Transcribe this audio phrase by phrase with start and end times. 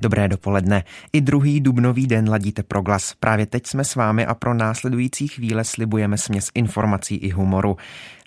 [0.00, 0.84] Dobré dopoledne.
[1.12, 3.14] I druhý dubnový den ladíte pro glas.
[3.20, 7.76] Právě teď jsme s vámi a pro následující chvíle slibujeme směs informací i humoru.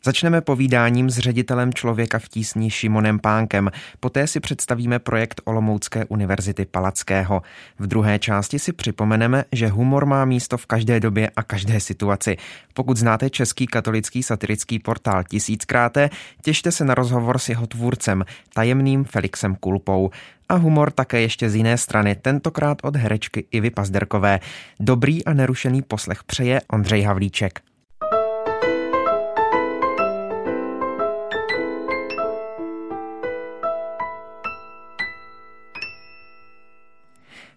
[0.06, 3.71] Začneme povídáním s ředitelem Člověka v tísni Šimonem Pánkem.
[4.00, 7.42] Poté si představíme projekt Olomoucké univerzity Palackého.
[7.80, 12.38] V druhé části si připomeneme, že humor má místo v každé době a každé situaci.
[12.74, 16.10] Pokud znáte český katolický satirický portál Tisíckráté,
[16.42, 20.11] těšte se na rozhovor s jeho tvůrcem, tajemným Felixem Kulpou.
[20.54, 24.39] A humor také ještě z jiné strany, tentokrát od herečky Ivy Pazderkové.
[24.80, 27.61] Dobrý a nerušený poslech přeje Ondřej Havlíček.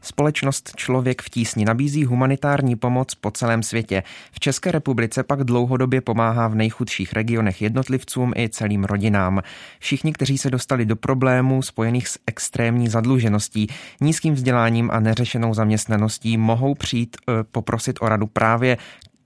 [0.01, 4.03] Společnost Člověk v tísni nabízí humanitární pomoc po celém světě.
[4.33, 9.43] V České republice pak dlouhodobě pomáhá v nejchudších regionech jednotlivcům i celým rodinám.
[9.79, 13.67] Všichni, kteří se dostali do problémů spojených s extrémní zadlužeností,
[14.01, 18.77] nízkým vzděláním a neřešenou zaměstnaností, mohou přijít e, poprosit o radu právě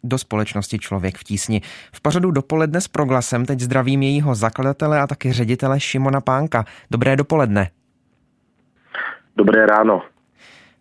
[0.05, 1.61] do společnosti Člověk v tísni.
[1.93, 6.65] V pořadu dopoledne s proglasem teď zdravím jejího zakladatele a taky ředitele Šimona Pánka.
[6.91, 7.71] Dobré dopoledne.
[9.37, 10.03] Dobré ráno.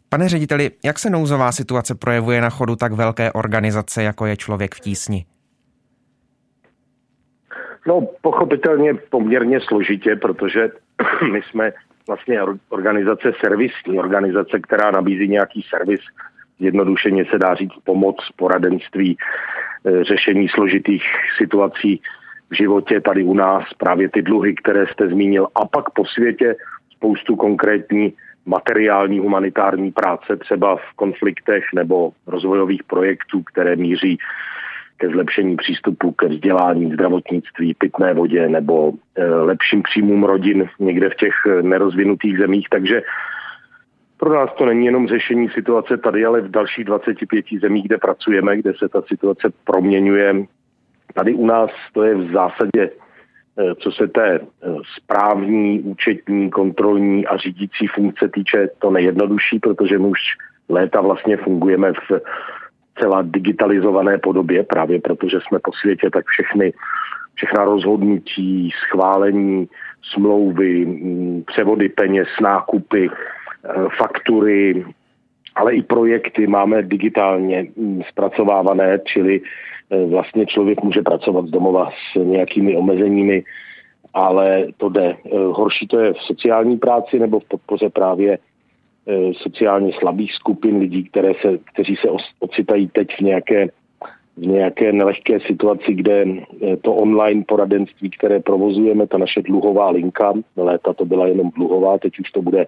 [0.09, 4.75] Pane řediteli, jak se nouzová situace projevuje na chodu tak velké organizace, jako je Člověk
[4.75, 5.25] v tísni?
[7.87, 10.69] No, pochopitelně poměrně složitě, protože
[11.31, 11.73] my jsme
[12.07, 15.99] vlastně organizace servisní, organizace, která nabízí nějaký servis,
[16.59, 19.17] jednodušeně se dá říct pomoc, poradenství,
[19.85, 21.03] e, řešení složitých
[21.37, 22.01] situací
[22.49, 26.55] v životě tady u nás, právě ty dluhy, které jste zmínil, a pak po světě
[26.95, 28.13] spoustu konkrétní
[28.45, 34.17] materiální humanitární práce třeba v konfliktech nebo rozvojových projektů, které míří
[34.97, 41.15] ke zlepšení přístupu ke vzdělání, zdravotnictví, pitné vodě nebo e, lepším příjmům rodin někde v
[41.15, 42.67] těch nerozvinutých zemích.
[42.69, 43.01] Takže
[44.17, 48.57] pro nás to není jenom řešení situace tady, ale v dalších 25 zemích, kde pracujeme,
[48.57, 50.45] kde se ta situace proměňuje.
[51.13, 53.08] Tady u nás to je v zásadě Eh,
[53.79, 60.07] co se té eh, správní, účetní, kontrolní a řídící funkce týče, to nejjednodušší, protože my
[60.07, 60.19] už
[60.69, 62.21] léta vlastně fungujeme v
[62.99, 66.73] celá digitalizované podobě, právě protože jsme po světě, tak všechny,
[67.35, 69.67] všechna rozhodnutí, schválení,
[70.13, 74.85] smlouvy, mm, převody peněz, nákupy, eh, faktury,
[75.55, 79.41] ale i projekty máme digitálně mm, zpracovávané, čili
[79.89, 83.43] e, vlastně člověk může pracovat z domova s nějakými omezeními,
[84.13, 85.05] ale to jde.
[85.05, 85.17] E,
[85.51, 88.37] horší to je v sociální práci nebo v podpoře právě e,
[89.33, 92.07] sociálně slabých skupin lidí, které se, kteří se
[92.39, 93.67] ocitají teď v nějaké,
[94.37, 96.25] v nějaké nelehké situaci, kde
[96.81, 102.19] to online poradenství, které provozujeme, ta naše dluhová linka, léta to byla jenom dluhová, teď
[102.19, 102.65] už to bude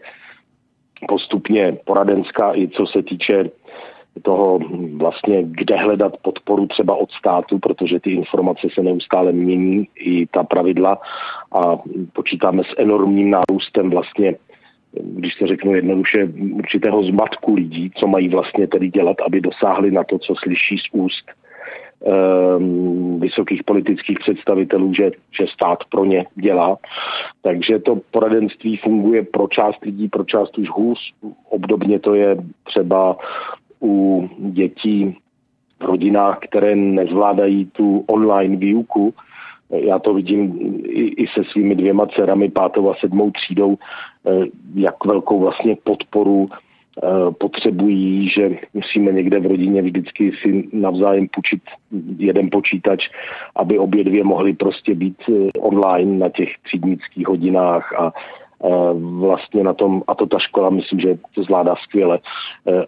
[1.08, 3.50] postupně poradenská i co se týče
[4.22, 4.60] toho
[4.96, 10.44] vlastně, kde hledat podporu třeba od státu, protože ty informace se neustále mění, i ta
[10.44, 11.02] pravidla
[11.52, 11.78] a
[12.14, 14.36] počítáme s enormním nárůstem vlastně
[14.94, 20.04] když se řeknu jednoduše, určitého zmatku lidí, co mají vlastně tedy dělat, aby dosáhli na
[20.04, 21.32] to, co slyší z úst
[23.18, 26.78] vysokých politických představitelů, že, že stát pro ně dělá.
[27.42, 31.14] Takže to poradenství funguje pro část lidí, pro část už hůř.
[31.50, 33.18] Obdobně to je třeba
[33.82, 35.18] u dětí
[35.80, 39.14] v rodinách, které nezvládají tu online výuku.
[39.70, 43.78] Já to vidím i, i se svými dvěma dcerami, pátou a sedmou třídou,
[44.28, 44.46] eh,
[44.76, 46.50] jak velkou vlastně podporu
[47.40, 51.62] potřebují, že musíme někde v rodině vždycky si navzájem půjčit
[52.18, 53.10] jeden počítač,
[53.56, 58.70] aby obě dvě mohly prostě být eh, online na těch třídnických hodinách a eh,
[59.20, 62.20] vlastně na tom, a to ta škola myslím, že to zvládá skvěle,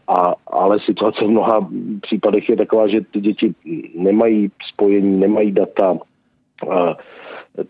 [0.08, 1.70] a, ale situace v mnoha
[2.02, 3.54] případech je taková, že ty děti
[3.96, 5.98] nemají spojení, nemají data,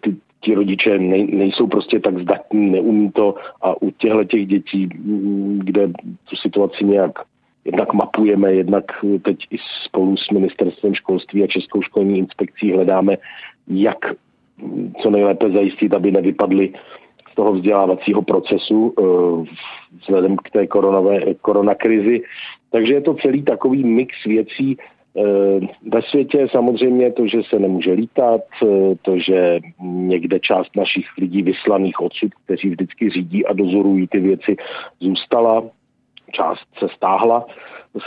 [0.01, 4.89] ty, ti rodiče nej, nejsou prostě tak zdatní, neumí to a u těchto těch dětí,
[4.95, 5.87] mm, kde
[6.29, 7.11] tu situaci nějak
[7.65, 8.85] jednak mapujeme, jednak
[9.21, 13.17] teď i spolu s ministerstvem školství a Českou školní inspekcí hledáme,
[13.67, 13.97] jak
[15.01, 16.73] co nejlépe zajistit, aby nevypadly
[17.31, 19.03] z toho vzdělávacího procesu eh,
[20.01, 22.21] vzhledem k té koronové, koronakrizi.
[22.71, 24.77] Takže je to celý takový mix věcí,
[25.91, 31.41] ve světě samozřejmě to, že se nemůže lítat, eh, to, že někde část našich lidí
[31.43, 34.55] vyslaných odsud, kteří vždycky řídí a dozorují ty věci,
[34.99, 35.63] zůstala.
[36.31, 37.45] část se stáhla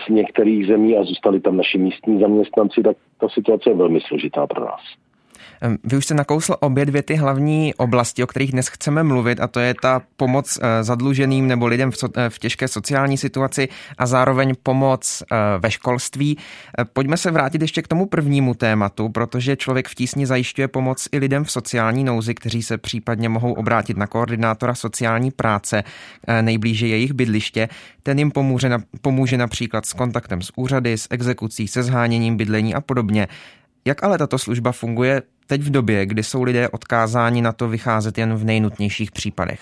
[0.06, 4.46] z některých zemí a zůstali tam naši místní zaměstnanci, tak ta situace je velmi složitá
[4.46, 4.80] pro nás.
[5.84, 9.46] Vy už jste nakousl obě dvě ty hlavní oblasti, o kterých dnes chceme mluvit, a
[9.46, 13.68] to je ta pomoc eh, zadluženým nebo lidem v, eh, v těžké sociální situaci
[13.98, 16.38] a zároveň pomoc eh, ve školství.
[16.92, 21.18] Pojďme se vrátit ještě k tomu prvnímu tématu, protože člověk v tísni zajišťuje pomoc i
[21.18, 25.84] lidem v sociální nouzi, kteří se případně mohou obrátit na koordinátora sociální práce
[26.42, 27.68] nejblíže jejich bydliště.
[28.02, 32.80] Ten jim pomůže, pomůže například s kontaktem s úřady, s exekucí, se zháněním bydlení a
[32.80, 33.28] podobně.
[33.86, 38.18] Jak ale tato služba funguje teď v době, kdy jsou lidé odkázáni na to vycházet
[38.18, 39.60] jen v nejnutnějších případech?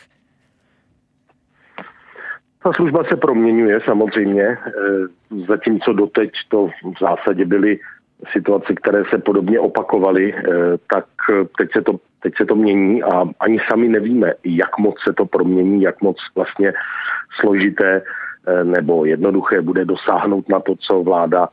[2.63, 4.59] Ta služba se proměňuje samozřejmě, e,
[5.49, 7.79] zatímco doteď to v zásadě byly
[8.33, 10.43] situace, které se podobně opakovaly, e,
[10.93, 11.05] tak
[11.59, 11.93] teď se, to,
[12.23, 16.17] teď se to mění a ani sami nevíme, jak moc se to promění, jak moc
[16.35, 16.73] vlastně
[17.41, 18.03] složité
[18.47, 21.49] e, nebo jednoduché bude dosáhnout na to, co vláda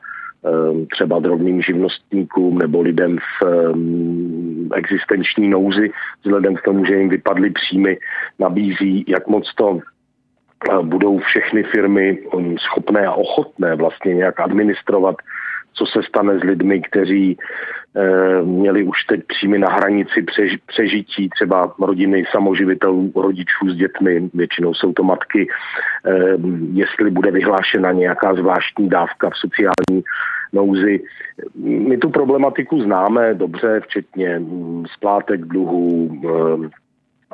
[0.92, 5.92] třeba drobným živnostníkům nebo lidem v ehm, existenční nouzi,
[6.24, 7.98] vzhledem k tomu, že jim vypadly příjmy,
[8.40, 15.16] nabízí, jak moc to eh, budou všechny firmy ehm, schopné a ochotné vlastně nějak administrovat,
[15.74, 21.30] co se stane s lidmi, kteří e, měli už teď příjmy na hranici přež, přežití,
[21.30, 26.14] třeba rodiny samoživitelů, rodičů s dětmi, většinou jsou to matky, e,
[26.74, 30.04] jestli bude vyhlášena nějaká zvláštní dávka v sociální
[30.54, 31.00] nouzi.
[31.64, 34.42] My tu problematiku známe dobře, včetně
[34.94, 36.70] splátek dluhů eh,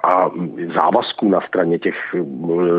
[0.04, 0.30] a
[0.74, 2.20] závazků na straně těch eh,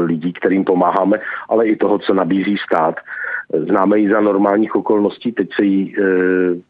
[0.04, 2.94] lidí, kterým pomáháme, ale i toho, co nabízí stát.
[3.68, 6.02] Známe ji za normálních okolností, teď se jí eh,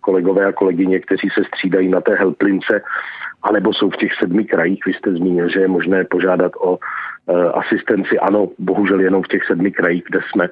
[0.01, 2.83] kolegové a kolegyně, kteří se střídají na té helplince,
[3.43, 4.87] anebo jsou v těch sedmi krajích.
[4.87, 6.79] Vy jste zmínil, že je možné požádat o
[7.31, 10.49] Eh, asistenci, ano, bohužel jenom v těch sedmi krajích, kde jsme,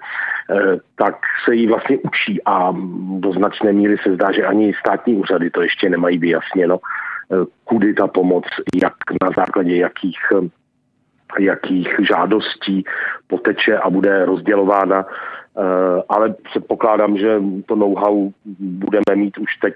[0.96, 1.14] tak
[1.44, 2.74] se jí vlastně učí a
[3.18, 6.78] do značné míry se zdá, že ani státní úřady to ještě nemají vyjasněno,
[7.64, 8.44] kudy ta pomoc,
[8.82, 10.18] jak na základě jakých
[11.38, 12.84] jakých žádostí
[13.26, 15.06] poteče a bude rozdělována
[15.58, 19.74] Eh, ale předpokládám, že to know-how budeme mít už teď.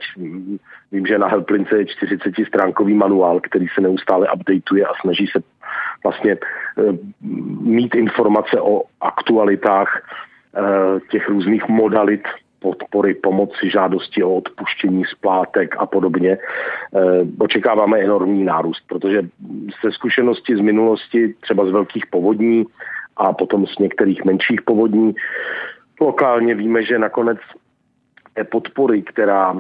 [0.93, 5.43] Vím, že na Helplince je 40-stránkový manuál, který se neustále updateuje a snaží se
[6.05, 6.99] vlastně eh,
[7.61, 10.03] mít informace o aktualitách
[10.57, 10.61] eh,
[11.11, 12.23] těch různých modalit
[12.61, 16.39] podpory, pomoci, žádosti o odpuštění splátek a podobně.
[17.39, 19.23] Očekáváme enormní nárůst, protože
[19.85, 22.67] ze zkušenosti z minulosti, třeba z velkých povodní,
[23.17, 25.15] a potom z některých menších povodní.
[26.01, 27.39] Lokálně víme, že nakonec
[28.35, 29.57] té podpory, která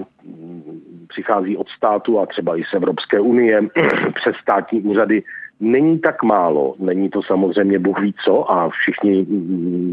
[1.08, 3.62] přichází od státu a třeba i z Evropské unie
[4.14, 5.22] přes státní úřady,
[5.60, 6.74] není tak málo.
[6.78, 9.26] Není to samozřejmě Bůh ví co a všichni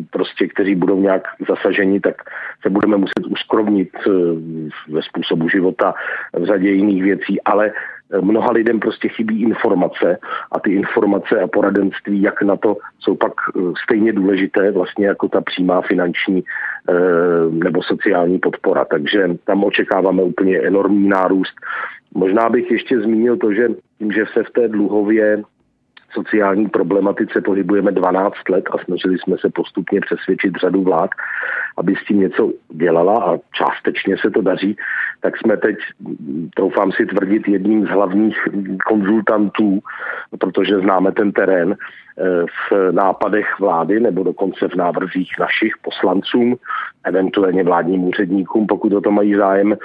[0.10, 2.16] prostě, kteří budou nějak zasaženi, tak
[2.62, 4.12] se budeme muset uskromnit eh,
[4.88, 5.94] ve způsobu života
[6.34, 7.72] v řadě jiných věcí, ale
[8.22, 10.18] mnoha lidem prostě chybí informace
[10.52, 15.28] a ty informace a poradenství, jak na to, jsou pak eh, stejně důležité vlastně jako
[15.28, 16.44] ta přímá finanční
[16.90, 16.94] eh,
[17.52, 18.86] nebo sociální podpora.
[18.86, 21.54] Takže tam očekáváme úplně enormní nárůst.
[22.14, 23.68] Možná bych ještě zmínil to, že
[24.00, 25.44] tím, že se v té dluhově
[26.12, 31.09] sociální problematice pohybujeme 12 let a snažili jsme se postupně přesvědčit řadu vlád,
[31.77, 34.78] aby s tím něco dělala a částečně se to daří,
[35.21, 35.76] tak jsme teď,
[36.56, 38.37] troufám si tvrdit, jedním z hlavních
[38.85, 39.80] konzultantů,
[40.40, 46.56] protože známe ten terén, eh, v nápadech vlády nebo dokonce v návrzích našich poslancům,
[47.04, 49.78] eventuálně vládním úředníkům, pokud o to mají zájem,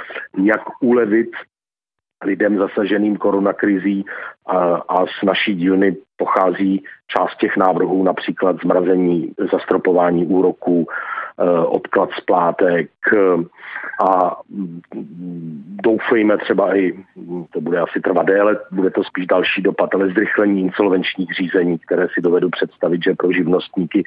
[0.45, 1.31] jak ulevit
[2.25, 4.05] lidem zasaženým koronakrizí
[4.47, 4.57] a,
[4.89, 12.91] a z naší dílny pochází část těch návrhů, například zmrazení, zastropování úroků, eh, odklad splátek
[13.13, 13.19] eh,
[14.09, 14.37] a
[15.83, 16.93] doufejme třeba i,
[17.51, 22.07] to bude asi trvat déle, bude to spíš další dopad, ale zrychlení insolvenčních řízení, které
[22.15, 24.05] si dovedu představit, že pro živnostníky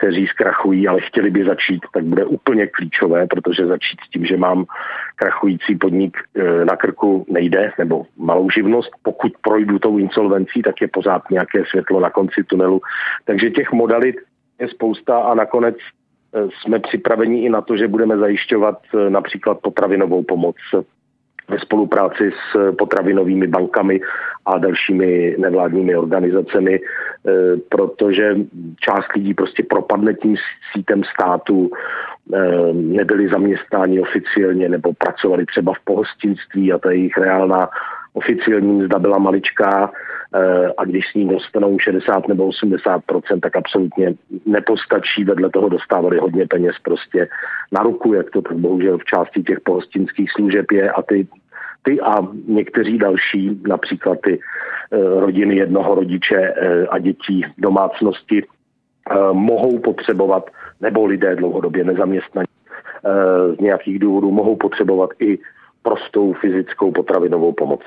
[0.00, 4.36] kteří zkrachují, ale chtěli by začít, tak bude úplně klíčové, protože začít s tím, že
[4.36, 4.64] mám
[5.16, 8.90] krachující podnik e, na krku nejde, nebo malou živnost.
[9.02, 12.80] Pokud projdu tou insolvencí, tak je pořád nějaké světlo na konci tunelu.
[13.24, 14.16] Takže těch modalit
[14.60, 19.60] je spousta a nakonec e, jsme připraveni i na to, že budeme zajišťovat e, například
[19.60, 20.56] potravinovou pomoc
[21.50, 24.00] ve spolupráci s potravinovými bankami
[24.46, 26.80] a dalšími nevládními organizacemi, e,
[27.68, 28.36] protože
[28.80, 30.36] část lidí prostě propadne tím
[30.72, 32.38] sítem státu, e,
[32.72, 37.68] nebyli zaměstnáni oficiálně nebo pracovali třeba v pohostinství a ta jejich reálná
[38.12, 39.92] oficiální mzda byla maličká
[40.34, 44.14] eh, a když s ní dostanou 60 nebo 80% tak absolutně
[44.46, 45.24] nepostačí.
[45.24, 47.28] Vedle toho dostávali hodně peněz prostě
[47.72, 51.28] na ruku, jak to tak bohužel v části těch pohostinských služeb je a ty
[51.82, 52.16] ty a
[52.48, 54.40] někteří další, například ty
[54.92, 58.44] eh, rodiny jednoho rodiče eh, a dětí domácnosti,
[59.32, 60.50] mohou potřebovat,
[60.80, 62.46] nebo lidé dlouhodobě nezaměstnaní
[63.58, 65.38] z nějakých důvodů mohou potřebovat i
[65.82, 67.80] prostou fyzickou potravinovou pomoc.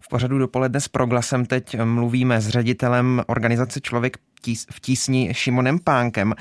[0.00, 4.16] V pořadu dopoledne s Proglasem teď mluvíme s ředitelem organizace Člověk
[4.70, 6.34] v tísni Šimonem Pánkem.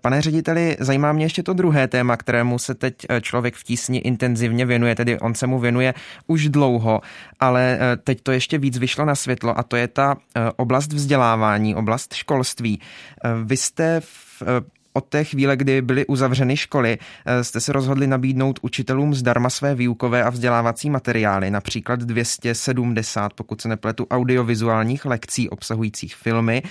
[0.00, 4.66] Pane řediteli, zajímá mě ještě to druhé téma, kterému se teď člověk v tísni intenzivně
[4.66, 5.94] věnuje, tedy on se mu věnuje
[6.26, 7.00] už dlouho,
[7.40, 10.16] ale teď to ještě víc vyšlo na světlo a to je ta
[10.56, 12.80] oblast vzdělávání, oblast školství.
[13.44, 14.42] Vy jste v
[14.92, 19.74] od té chvíle, kdy byly uzavřeny školy, eh, jste se rozhodli nabídnout učitelům zdarma své
[19.74, 26.62] výukové a vzdělávací materiály, například 270, pokud se nepletu, audiovizuálních lekcí obsahujících filmy.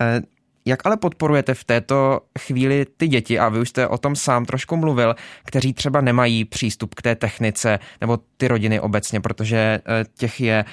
[0.00, 0.20] Eh,
[0.66, 4.44] jak ale podporujete v této chvíli ty děti, a vy už jste o tom sám
[4.44, 10.04] trošku mluvil, kteří třeba nemají přístup k té technice, nebo ty rodiny obecně, protože eh,
[10.16, 10.64] těch je,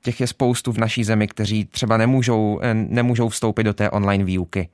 [0.00, 4.68] těch je spoustu v naší zemi, kteří třeba nemůžou, nemůžou vstoupit do té online výuky?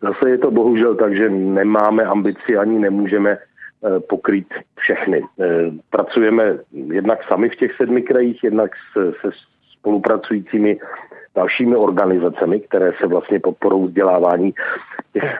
[0.00, 5.22] Zase je to bohužel tak, že nemáme ambici ani nemůžeme eh, pokrýt všechny.
[5.40, 5.46] Eh,
[5.90, 8.70] pracujeme jednak sami v těch sedmi krajích, jednak
[9.22, 9.30] se
[9.78, 10.78] spolupracujícími
[11.34, 14.54] dalšími organizacemi, které se vlastně podporou vzdělávání
[15.12, 15.38] těch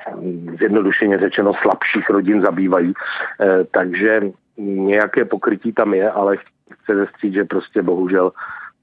[0.59, 2.93] zjednodušeně řečeno slabších rodin zabývají.
[3.41, 4.23] Eh, takže
[4.59, 8.33] nějaké pokrytí tam je, ale chci zestřít, že prostě bohužel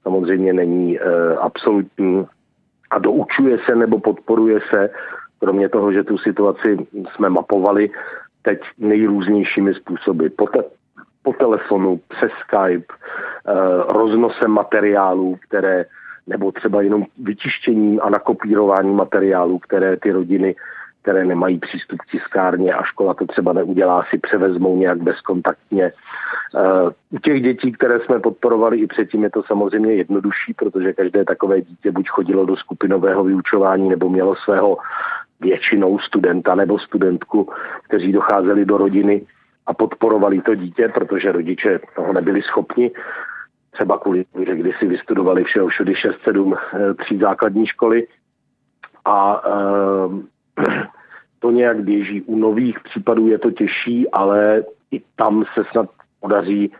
[0.02, 0.98] samozřejmě není
[1.40, 2.26] absolutní
[2.90, 4.90] a doučuje se nebo podporuje se
[5.40, 7.90] kromě toho, že tu situaci jsme mapovali
[8.42, 10.26] teď nejrůznějšími způsoby.
[10.26, 10.64] Po, te,
[11.22, 13.52] po telefonu, přes Skype, eh,
[13.88, 15.84] roznosem materiálů, které
[16.26, 20.54] nebo třeba jenom vytištěním a nakopírováním materiálů, které ty rodiny
[21.06, 25.84] které nemají přístup k tiskárně a škola to třeba neudělá, si převezmou nějak bezkontaktně.
[25.84, 31.24] Eh, u těch dětí, které jsme podporovali i předtím, je to samozřejmě jednodušší, protože každé
[31.24, 34.78] takové dítě buď chodilo do skupinového vyučování nebo mělo svého
[35.40, 37.52] většinou studenta nebo studentku,
[37.82, 39.26] kteří docházeli do rodiny
[39.66, 42.90] a podporovali to dítě, protože rodiče toho nebyli schopni.
[43.70, 48.06] Třeba kvůli že kdysi vystudovali všeho všudy 6-7 eh, tří základní školy
[49.06, 49.50] a e,
[51.38, 52.22] to nějak běží.
[52.22, 55.90] U nových případů je to těžší, ale i tam se snad
[56.20, 56.70] podaří e,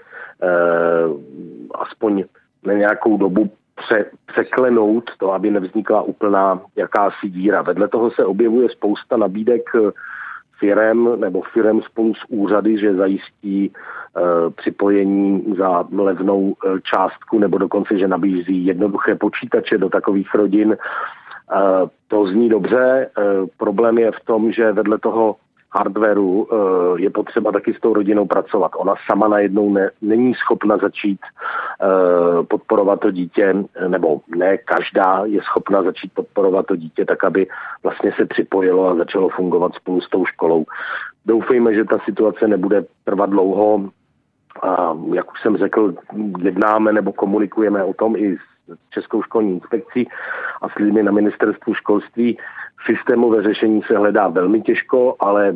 [1.75, 2.25] aspoň
[2.66, 7.62] na nějakou dobu pře, překlenout to, aby nevznikla úplná jakási díra.
[7.62, 9.90] Vedle toho se objevuje spousta nabídek eh,
[10.59, 13.71] firem nebo firem spolu s úřady, že zajistí e,
[14.50, 20.73] připojení za levnou e, částku nebo dokonce, že nabízí jednoduché počítače do takových rodin.
[20.73, 20.76] E,
[22.09, 22.78] to zní dobře.
[22.78, 23.11] E,
[23.56, 25.37] problém je v tom, že vedle toho
[25.70, 28.73] hardwareu eh, je potřeba taky s tou rodinou pracovat.
[28.76, 33.54] Ona sama najednou ne, není schopna začít eh, podporovat to dítě,
[33.88, 37.46] nebo ne každá je schopna začít podporovat to dítě tak, aby
[37.82, 40.64] vlastně se připojilo a začalo fungovat spolu s tou školou.
[41.26, 43.90] Doufejme, že ta situace nebude trvat dlouho.
[44.62, 45.94] A jak už jsem řekl,
[46.38, 48.40] jednáme nebo komunikujeme o tom i s
[48.90, 50.08] Českou školní inspekcí
[50.62, 52.38] a s lidmi na ministerstvu školství
[52.87, 55.55] Systémové řešení se hledá velmi těžko, ale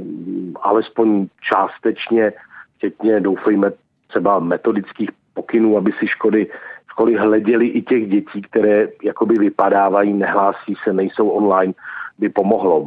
[0.62, 2.32] alespoň částečně,
[2.76, 3.72] včetně doufejme
[4.08, 6.46] třeba metodických pokynů, aby si škody,
[6.90, 11.72] školy hleděly i těch dětí, které jakoby vypadávají, nehlásí se, nejsou online,
[12.18, 12.80] by pomohlo.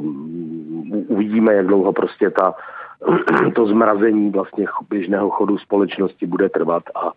[1.07, 2.53] Uvidíme, jak dlouho prostě ta,
[3.55, 7.11] to zmrazení vlastně běžného chodu společnosti bude trvat a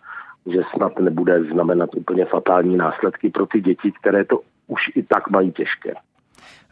[0.46, 5.30] že snad nebude znamenat úplně fatální následky pro ty děti, které to už i tak
[5.30, 5.94] mají těžké.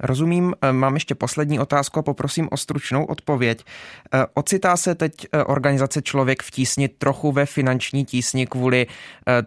[0.01, 3.65] Rozumím, eh, mám ještě poslední otázku a poprosím o stručnou odpověď.
[4.15, 8.87] Eh, ocitá se teď eh, organizace Člověk v tísni trochu ve finanční tísni kvůli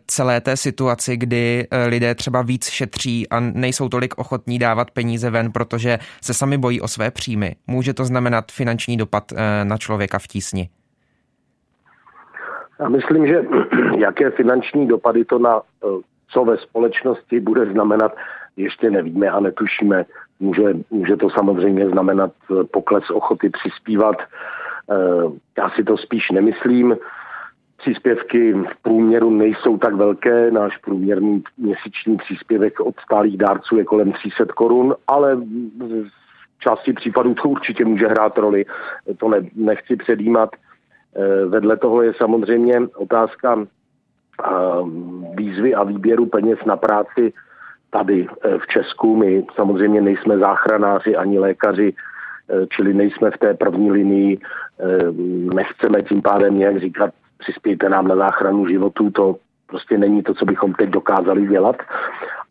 [0.08, 5.52] celé té situaci, kdy lidé třeba víc šetří a nejsou tolik ochotní dávat peníze ven,
[5.52, 7.56] protože se sami bojí o své příjmy.
[7.68, 9.24] Může to znamenat finanční dopad
[9.64, 10.70] na člověka v tísni?
[12.80, 13.42] Já myslím, že
[13.98, 15.62] jaké finanční dopady to na
[16.30, 18.16] co ve společnosti bude znamenat,
[18.58, 20.06] ještě nevíme a netušíme.
[20.40, 24.16] Může, může to samozřejmě znamenat eh, pokles ochoty přispívat.
[24.22, 24.96] Eh,
[25.58, 26.98] já si to spíš nemyslím.
[27.78, 30.52] Příspěvky v průměru nejsou tak velké.
[30.52, 37.34] Náš průměrný měsíční příspěvek od stálých dárců je kolem 300 korun, ale v části případů
[37.34, 38.66] to určitě může hrát roli.
[39.18, 40.50] To ne, nechci předjímat.
[41.48, 43.68] Vedle toho je samozřejmě otázka
[45.36, 47.34] výzvy a výběru peněz na práci
[47.90, 48.28] tady
[48.58, 49.16] v Česku.
[49.16, 51.94] My samozřejmě nejsme záchranáři ani lékaři,
[52.70, 54.40] čili nejsme v té první linii.
[55.54, 59.36] Nechceme tím pádem nějak říkat, přispějte nám na záchranu životů, to
[59.68, 61.76] prostě není to, co bychom teď dokázali dělat.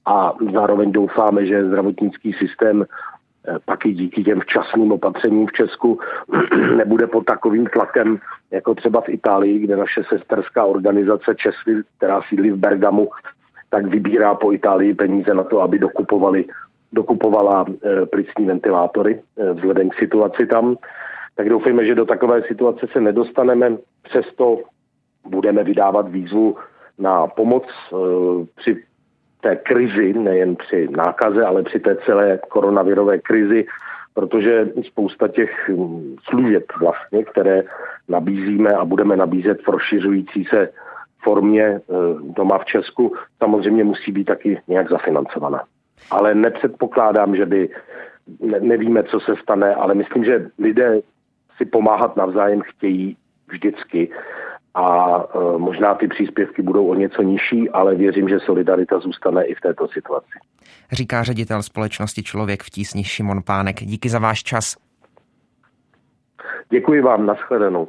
[0.06, 6.00] A zároveň doufáme, že zdravotnický systém eh, pak i díky těm včasným opatřením v Česku
[6.76, 8.18] nebude pod takovým tlakem,
[8.50, 13.08] jako třeba v Itálii, kde naše sesterská organizace Česvy, která sídlí v Bergamu,
[13.76, 16.48] tak vybírá po Itálii peníze na to, aby dokupovali,
[16.92, 20.76] dokupovala e, plicní ventilátory e, vzhledem k situaci tam.
[21.36, 23.76] Tak doufejme, že do takové situace se nedostaneme.
[24.02, 24.64] Přesto
[25.28, 26.56] budeme vydávat výzvu
[26.98, 27.96] na pomoc e,
[28.56, 28.82] při
[29.40, 33.66] té krizi, nejen při nákaze, ale při té celé koronavirové krizi,
[34.14, 37.62] protože spousta těch hm, služeb vlastně, které
[38.08, 40.72] nabízíme a budeme nabízet v rozšiřující se
[41.22, 41.80] formě e,
[42.20, 45.62] doma v Česku, samozřejmě musí být taky nějak zafinancovaná.
[46.10, 47.68] Ale nepředpokládám, že by,
[48.40, 51.00] ne, nevíme, co se stane, ale myslím, že lidé
[51.56, 53.16] si pomáhat navzájem chtějí
[53.48, 54.10] vždycky
[54.74, 59.54] a e, možná ty příspěvky budou o něco nižší, ale věřím, že solidarita zůstane i
[59.54, 60.38] v této situaci.
[60.92, 63.76] Říká ředitel společnosti Člověk v tísni Šimon Pánek.
[63.76, 64.76] Díky za váš čas.
[66.70, 67.88] Děkuji vám, nashledanou.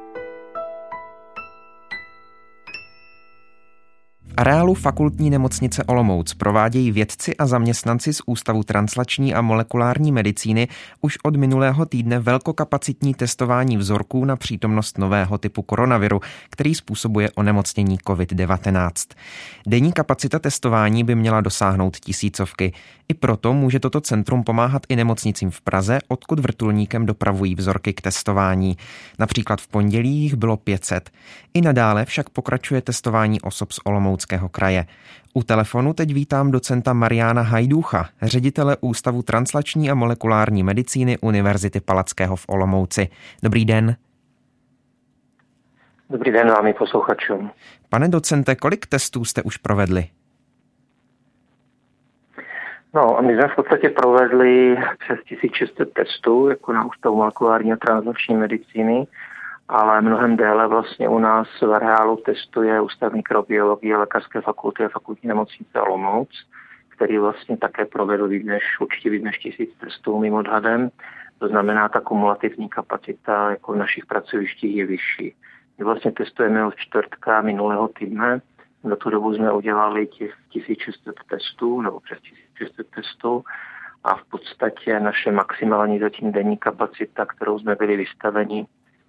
[4.37, 10.67] Areálu fakultní nemocnice Olomouc provádějí vědci a zaměstnanci z Ústavu translační a molekulární medicíny
[11.01, 17.97] už od minulého týdne velkokapacitní testování vzorků na přítomnost nového typu koronaviru, který způsobuje onemocnění
[17.97, 18.91] COVID-19.
[19.67, 22.73] Denní kapacita testování by měla dosáhnout tisícovky.
[23.09, 28.01] I proto může toto centrum pomáhat i nemocnicím v Praze, odkud vrtulníkem dopravují vzorky k
[28.01, 28.77] testování.
[29.19, 31.09] Například v pondělí jich bylo 500.
[31.53, 33.79] I nadále však pokračuje testování osob z
[34.21, 34.85] Olomouckého kraje.
[35.33, 42.35] U telefonu teď vítám docenta Mariana Hajducha, ředitele Ústavu translační a molekulární medicíny Univerzity Palackého
[42.35, 43.07] v Olomouci.
[43.43, 43.95] Dobrý den.
[46.09, 47.51] Dobrý den vám i posluchačům.
[47.89, 50.05] Pane docente, kolik testů jste už provedli?
[52.93, 58.35] No, my jsme v podstatě provedli přes 1600 testů, jako na Ústavu molekulární a translační
[58.35, 59.07] medicíny,
[59.71, 65.27] ale mnohem déle vlastně u nás v areálu testuje Ústav mikrobiologie Lékařské fakulty a fakultní
[65.27, 66.29] nemocnice Olomouc,
[66.89, 70.89] který vlastně také provedl víc než, určitě víc než tisíc testů mým odhadem.
[71.39, 75.35] To znamená, ta kumulativní kapacita jako v našich pracovištích je vyšší.
[75.77, 78.41] My vlastně testujeme od čtvrtka minulého týdne.
[78.83, 83.43] Za tu dobu jsme udělali těch 1600 testů, nebo přes 1600 testů
[84.03, 88.67] a v podstatě naše maximální zatím denní kapacita, kterou jsme byli vystaveni,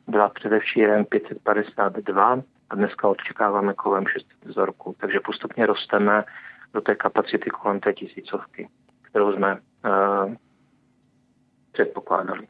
[0.09, 4.97] byla především 552 a dneska očekáváme kolem 600 vzorků.
[5.01, 6.25] Takže postupně rosteme
[6.75, 8.69] do té kapacity kolem té tisícovky,
[9.03, 10.35] kterou jsme uh,
[11.73, 12.47] předpokládali.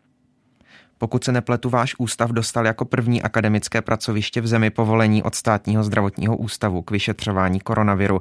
[0.98, 5.82] Pokud se nepletu, váš ústav dostal jako první akademické pracoviště v zemi povolení od státního
[5.82, 8.20] zdravotního ústavu k vyšetřování koronaviru.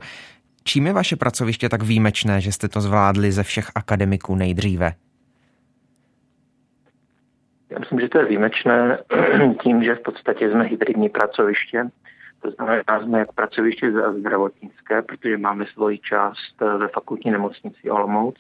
[0.64, 4.94] Čím je vaše pracoviště tak výjimečné, že jste to zvládli ze všech akademiků nejdříve?
[7.72, 8.98] Já myslím, že to je výjimečné
[9.64, 11.90] tím, že v podstatě jsme hybridní pracoviště.
[12.42, 18.36] To znamená, jsme jak pracoviště zdravotnické, protože máme svoji část ve fakultní nemocnici Olomouc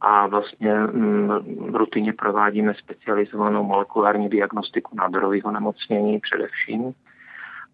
[0.00, 1.30] a vlastně mm,
[1.74, 6.92] rutině provádíme specializovanou molekulární diagnostiku nádorových onemocnění především.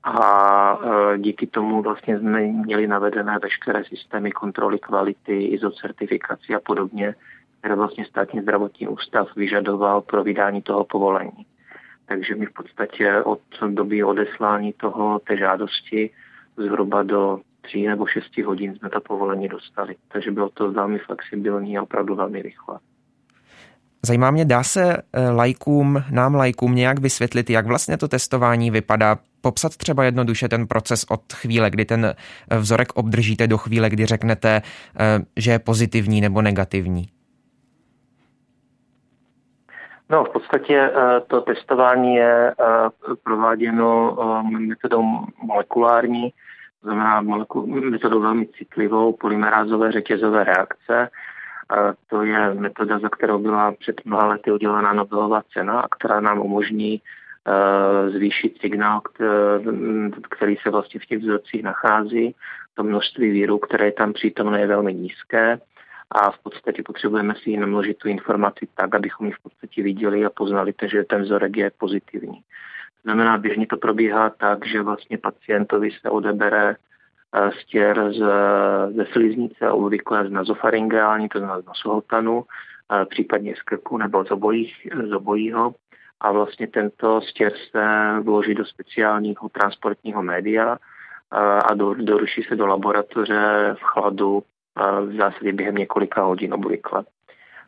[0.05, 0.79] A
[1.15, 7.15] e, díky tomu vlastně jsme měli navedené veškeré systémy kontroly kvality, izocertifikaci a podobně,
[7.61, 11.47] které vlastně státní zdravotní ústav vyžadoval pro vydání toho povolení.
[12.07, 16.11] Takže my v podstatě od doby odeslání toho té žádosti
[16.57, 19.97] zhruba do tří nebo šesti hodin jsme to povolení dostali.
[20.13, 22.79] Takže bylo to velmi flexibilní a opravdu velmi rychle.
[24.07, 29.19] Zajímá mě, dá se eh, lajkům, nám lajkům nějak vysvětlit, jak vlastně to testování vypadá?
[29.41, 34.07] Popsat třeba jednoduše ten proces od chvíle, kdy ten eh, vzorek obdržíte do chvíle, kdy
[34.07, 34.63] řeknete,
[34.99, 37.09] eh, že je pozitivní nebo negativní?
[40.11, 40.91] No, v podstatě
[41.27, 42.55] to testování je
[43.23, 44.17] prováděno
[44.59, 45.03] metodou
[45.43, 46.33] molekulární,
[46.83, 47.21] znamená
[47.91, 51.09] metodou velmi citlivou polymerázové řetězové reakce.
[52.07, 57.01] To je metoda, za kterou byla před mnoha lety udělená Nobelová cena, která nám umožní
[58.09, 59.01] zvýšit signál,
[60.31, 62.35] který se vlastně v těch vzorcích nachází.
[62.75, 65.61] To množství víru, které je tam přítomné, je velmi nízké
[66.11, 70.31] a v podstatě potřebujeme si namnožit tu informaci tak, abychom ji v podstatě viděli a
[70.31, 72.43] poznali, že ten vzorek je pozitivní.
[73.03, 76.77] Znamená, běžně to probíhá tak, že vlastně pacientovi se odebere
[77.35, 78.23] eh, stěr z,
[78.97, 82.45] ze sliznice, obvykle z nazofaringeální, to znamená z nosohotanu,
[82.93, 85.75] eh, případně z krku nebo z, obojích, z obojího.
[86.21, 87.85] A vlastně tento stěr se
[88.21, 94.43] vloží do speciálního transportního média eh, a do, doruší se do laboratoře v chladu
[95.01, 97.05] v zásadě během několika hodin obvykle.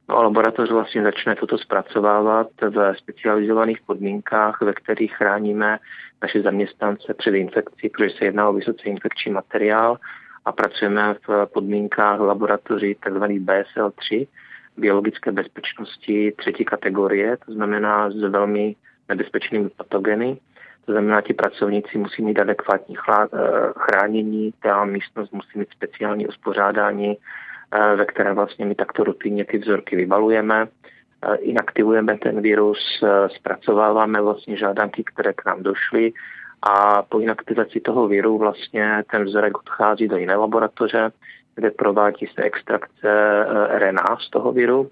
[0.09, 5.79] No a laboratoř vlastně začne toto zpracovávat ve specializovaných podmínkách, ve kterých chráníme
[6.23, 9.99] naše zaměstnance před infekcí, protože se jedná o vysoce infekční materiál
[10.45, 13.23] a pracujeme v podmínkách laboratoří tzv.
[13.23, 14.29] BSL-3,
[14.77, 18.77] biologické bezpečnosti třetí kategorie, to znamená s velmi
[19.09, 20.41] nebezpečnými patogeny.
[20.87, 23.27] To znamená, ti pracovníci musí mít adekvátní eh,
[23.77, 27.17] chránění, ta místnost musí mít speciální uspořádání,
[27.73, 33.05] eh, ve které vlastně my takto rutinně ty vzorky vybalujeme, eh, inaktivujeme ten virus,
[33.37, 36.13] zpracováváme vlastně žádanky, které k nám došly
[36.63, 41.13] a po inaktivaci toho viru vlastně ten vzorek odchází do jiné laboratoře,
[41.55, 43.11] kde provádí se extrakce
[43.79, 44.91] RNA z toho viru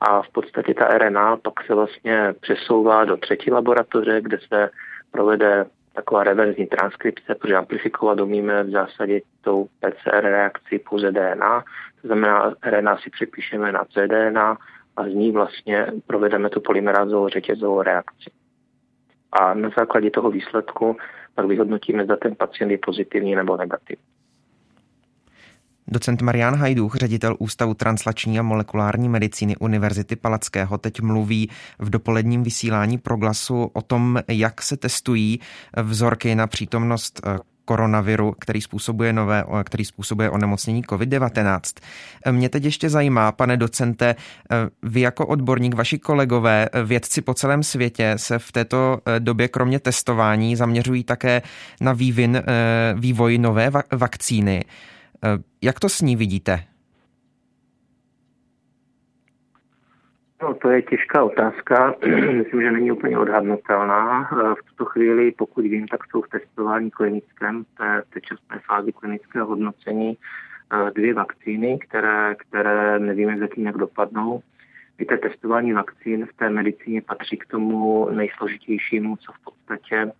[0.00, 4.70] a v podstatě ta RNA pak se vlastně přesouvá do třetí laboratoře, kde se
[5.14, 11.64] provede taková reverzní transkripce, protože amplifikovat umíme v zásadě tou PCR reakcí pouze DNA,
[12.02, 14.58] to znamená RNA si přepíšeme na cDNA
[14.96, 18.30] a z ní vlastně provedeme tu polymerázovou řetězovou reakci.
[19.32, 20.96] A na základě toho výsledku
[21.34, 24.13] pak vyhodnotíme, zda ten pacient je pozitivní nebo negativní.
[25.88, 32.42] Docent Marian Hajduch, ředitel Ústavu translační a molekulární medicíny Univerzity Palackého, teď mluví v dopoledním
[32.42, 35.40] vysílání proglasu o tom, jak se testují
[35.82, 41.60] vzorky na přítomnost eh, koronaviru, který způsobuje, nové, který způsobuje onemocnění COVID-19.
[42.30, 44.06] Mě teď ještě zajímá, pane docente,
[44.50, 49.48] eh, vy jako odborník, vaši kolegové, eh, vědci po celém světě se v této době
[49.48, 51.42] kromě testování zaměřují také
[51.80, 52.42] na vývin,
[52.94, 54.64] vývoj nové vakcíny.
[55.24, 56.58] Eh, jak to s ní vidíte?
[60.42, 61.94] No, to je těžká otázka.
[62.32, 64.30] Myslím, že není úplně odhadnutelná.
[64.32, 68.92] Eh, v tuto chvíli, pokud vím, tak jsou v testování klinickém, té, té časné fázi
[68.92, 70.18] klinického hodnocení,
[70.72, 74.42] eh, dvě vakcíny, které, které nevíme zatím, jak dopadnou.
[74.98, 80.12] Víte, testování vakcín v té medicíně patří k tomu nejsložitějšímu, co v podstatě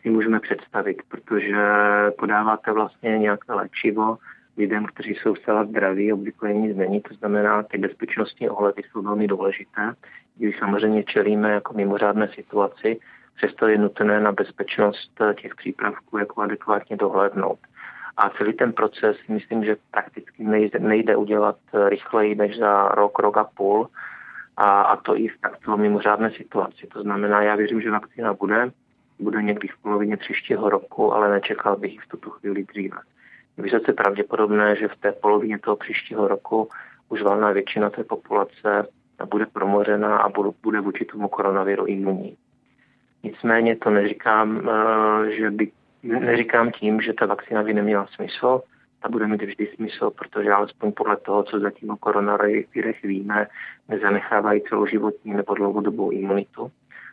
[0.00, 1.56] si můžeme představit, protože
[2.18, 4.18] podáváte vlastně nějaké léčivo
[4.56, 9.26] lidem, kteří jsou zcela zdraví, obvykle nic není, to znamená, ty bezpečnostní ohledy jsou velmi
[9.26, 9.94] důležité.
[10.36, 13.00] Když samozřejmě čelíme jako mimořádné situaci,
[13.36, 17.58] přesto je nutné na bezpečnost těch přípravků jako adekvátně dohlédnout.
[18.16, 21.56] A celý ten proces myslím, že prakticky nejde, nejde udělat
[21.88, 23.88] rychleji než za rok, rok a půl.
[24.56, 26.86] A, a to i v takto mimořádné situaci.
[26.86, 28.70] To znamená, já věřím, že vakcína bude,
[29.22, 32.98] bude někdy v polovině příštího roku, ale nečekal bych ji v tuto chvíli dříve.
[33.56, 36.68] Je vysoce pravděpodobné, že v té polovině toho příštího roku
[37.08, 38.88] už valná většina té populace
[39.26, 40.28] bude promořena a
[40.62, 42.36] bude vůči tomu koronaviru imunní.
[43.22, 45.70] Nicméně to neříkám, eh, že by,
[46.02, 48.62] neříkám tím, že ta vakcína by neměla smysl.
[49.02, 53.46] Ta bude mít vždy smysl, protože alespoň podle toho, co zatím o koronavirech víme,
[53.88, 56.70] nezanechávají celoživotní nebo dlouhodobou imunitu.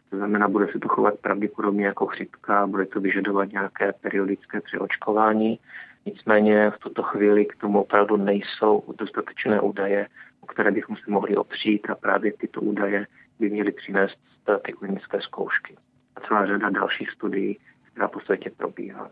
[0.10, 5.60] To znamená, bude se to chovat pravděpodobně jako chřipka, bude to vyžadovat nějaké periodické přeočkování.
[6.06, 10.08] Nicméně v tuto chvíli k tomu opravdu nejsou dostatečné údaje,
[10.42, 13.08] o které bychom se mohli opřít a právě tyto údaje
[13.40, 14.18] by měly přinést
[14.66, 15.76] ty klinické zkoušky.
[16.16, 17.60] A celá řada dalších studií,
[17.92, 19.10] která po světě probíhá.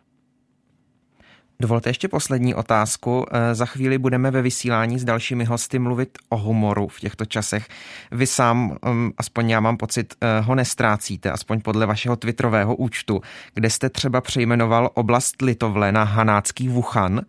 [1.60, 3.26] Dovolte ještě poslední otázku.
[3.32, 7.68] Eh, za chvíli budeme ve vysílání s dalšími hosty mluvit o humoru v těchto časech.
[8.12, 13.22] Vy sám, mm, aspoň já mám pocit, eh, ho nestrácíte, aspoň podle vašeho twitterového účtu,
[13.54, 17.22] kde jste třeba přejmenoval oblast Litovle na Hanácký Wuhan.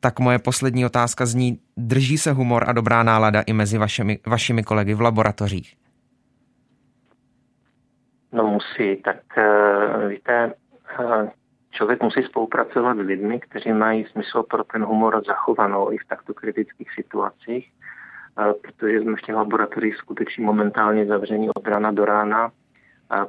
[0.00, 4.62] Tak moje poslední otázka zní, drží se humor a dobrá nálada i mezi vašimi, vašimi
[4.62, 5.76] kolegy v laboratořích?
[8.32, 10.52] No musí, tak uh, víte,
[11.76, 16.34] Člověk musí spolupracovat s lidmi, kteří mají smysl pro ten humor zachovanou i v takto
[16.34, 17.72] kritických situacích,
[18.62, 22.50] protože jsme v těch laboratořích skutečně momentálně zavření od rána do rána.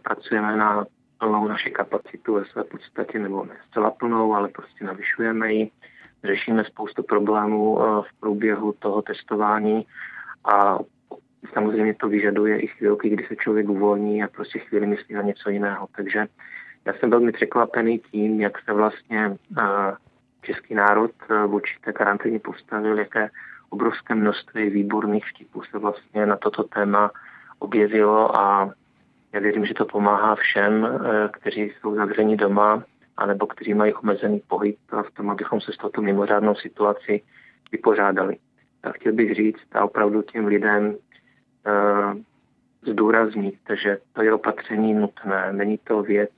[0.03, 0.85] Pracujeme na
[1.17, 5.71] plnou naši kapacitu ve své podstatě, nebo ne zcela plnou, ale prostě navyšujeme ji.
[6.23, 9.85] Řešíme spoustu problémů v průběhu toho testování
[10.45, 10.79] a
[11.53, 15.49] samozřejmě to vyžaduje i chvilky, kdy se člověk uvolní a prostě chvíli myslí na něco
[15.49, 15.87] jiného.
[15.95, 16.25] Takže
[16.87, 19.37] já jsem velmi překvapený tím, jak se vlastně
[20.41, 21.11] český národ
[21.47, 23.29] vůči té karanténě postavil, jaké
[23.69, 27.11] obrovské množství výborných vtipů se vlastně na toto téma
[27.59, 28.71] objevilo a
[29.33, 32.83] já věřím, že to pomáhá všem, eh, kteří jsou zavřeni doma,
[33.17, 37.23] anebo kteří mají omezený pohyb v tom, abychom se s touto mimořádnou situací
[37.71, 38.37] vypořádali.
[38.83, 40.95] A chtěl bych říct a opravdu těm lidem
[42.87, 45.53] zdůraznit, že to je opatření nutné.
[45.53, 46.29] Není to věc,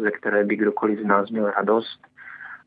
[0.00, 2.06] ze které by kdokoliv z nás měl radost,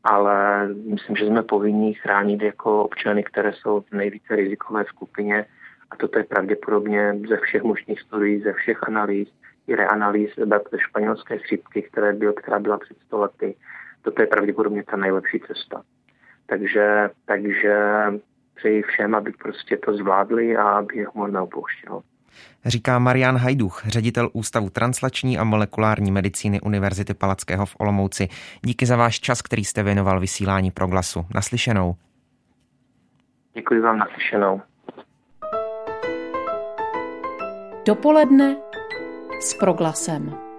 [0.04, 5.46] ale myslím, že jsme povinni chránit jako občany, které jsou v nejvíce rizikové skupině
[5.90, 9.28] a toto je pravděpodobně ze všech možných studií, ze všech analýz,
[9.66, 13.56] i reanalýz dat španělské chřipky, které byl, která byla před 100 lety.
[14.02, 15.82] Toto je pravděpodobně ta nejlepší cesta.
[16.46, 18.04] Takže, takže
[18.54, 22.02] přeji všem, aby prostě to zvládli a aby je humor neopouštěl.
[22.64, 28.28] Říká Marian Hajduch, ředitel Ústavu translační a molekulární medicíny Univerzity Palackého v Olomouci.
[28.62, 31.26] Díky za váš čas, který jste věnoval vysílání proglasu.
[31.34, 31.96] Naslyšenou.
[33.54, 34.62] Děkuji vám naslyšenou.
[37.86, 38.56] Dopoledne
[39.40, 40.49] s proglasem.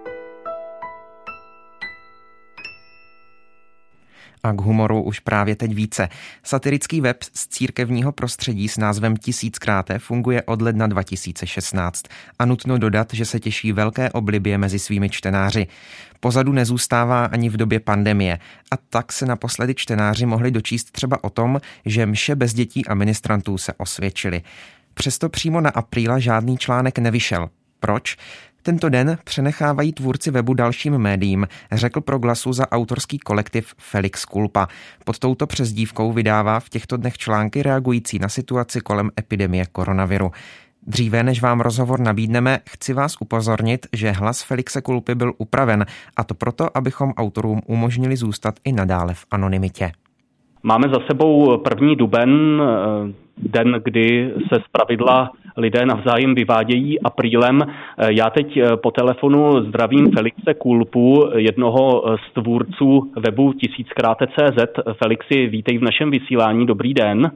[4.43, 6.10] A k humoru už právě teď více.
[6.43, 12.06] Satirický web z církevního prostředí s názvem Tisíckráté funguje od ledna 2016
[12.39, 15.67] a nutno dodat, že se těší velké oblibě mezi svými čtenáři.
[16.19, 18.39] Pozadu nezůstává ani v době pandemie
[18.71, 22.93] a tak se naposledy čtenáři mohli dočíst třeba o tom, že mše bez dětí a
[22.93, 24.41] ministrantů se osvědčily.
[24.93, 27.49] Přesto přímo na apríla žádný článek nevyšel.
[27.80, 28.17] Proč?
[28.63, 34.67] Tento den přenechávají tvůrci webu dalším médiím, řekl pro glasu za autorský kolektiv Felix Kulpa.
[35.06, 40.32] Pod touto přezdívkou vydává v těchto dnech články reagující na situaci kolem epidemie koronaviru.
[40.88, 45.86] Dříve než vám rozhovor nabídneme, chci vás upozornit, že hlas Felixe Kulpy byl upraven,
[46.17, 49.91] a to proto, abychom autorům umožnili zůstat i nadále v anonymitě.
[50.63, 57.62] Máme za sebou první duben, eh, den, kdy se zpravidla lidé navzájem vyvádějí aprílem.
[58.10, 64.64] Já teď eh, po telefonu zdravím Felixe Kulpu, jednoho z tvůrců webu tisíckráte.cz.
[65.04, 66.66] Felixi, vítej v našem vysílání.
[66.66, 67.32] Dobrý den.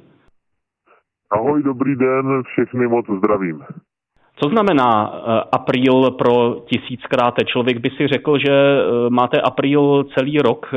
[1.31, 3.63] Ahoj, dobrý den, všechny moc zdravím.
[4.35, 7.45] Co znamená eh, apríl pro tisíckráte?
[7.45, 10.73] Člověk by si řekl, že eh, máte apríl celý rok.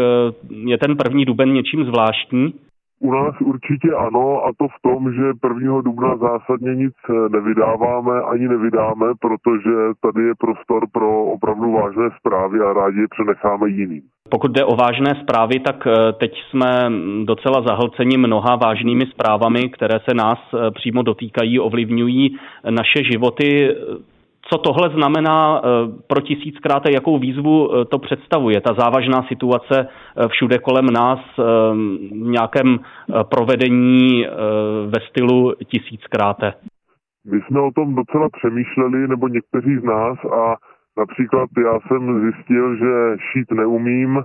[0.51, 2.55] Je ten první duben něčím zvláštní?
[3.00, 5.22] U nás určitě ano a to v tom, že
[5.61, 5.80] 1.
[5.80, 6.94] dubna zásadně nic
[7.28, 13.68] nevydáváme ani nevydáme, protože tady je prostor pro opravdu vážné zprávy a rádi je přenecháme
[13.68, 14.02] jiným.
[14.30, 16.90] Pokud jde o vážné zprávy, tak eh, teď jsme
[17.24, 22.38] docela zahlceni mnoha vážnými zprávami, které se nás eh, přímo dotýkají, ovlivňují
[22.70, 23.68] naše životy.
[24.50, 25.68] Co tohle znamená eh,
[26.06, 28.61] pro tisíckráte, jakou výzvu eh, to představuje?
[28.61, 32.78] Ta závažná situace eh, všude kolem nás v nějakém
[33.30, 34.26] provedení
[34.87, 36.52] ve stylu tisíckráte?
[37.30, 40.56] My jsme o tom docela přemýšleli, nebo někteří z nás a
[40.98, 44.22] Například já jsem zjistil, že šít neumím,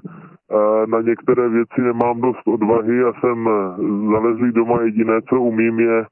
[0.88, 3.50] na některé věci nemám dost odvahy a jsem
[4.12, 4.82] zalezlý doma.
[4.82, 6.06] Jediné, co umím, je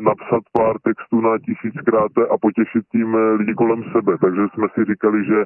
[0.00, 4.12] napsat pár textů na tisíckrát a potěšit tím eh, lidi kolem sebe.
[4.20, 5.44] Takže jsme si říkali, že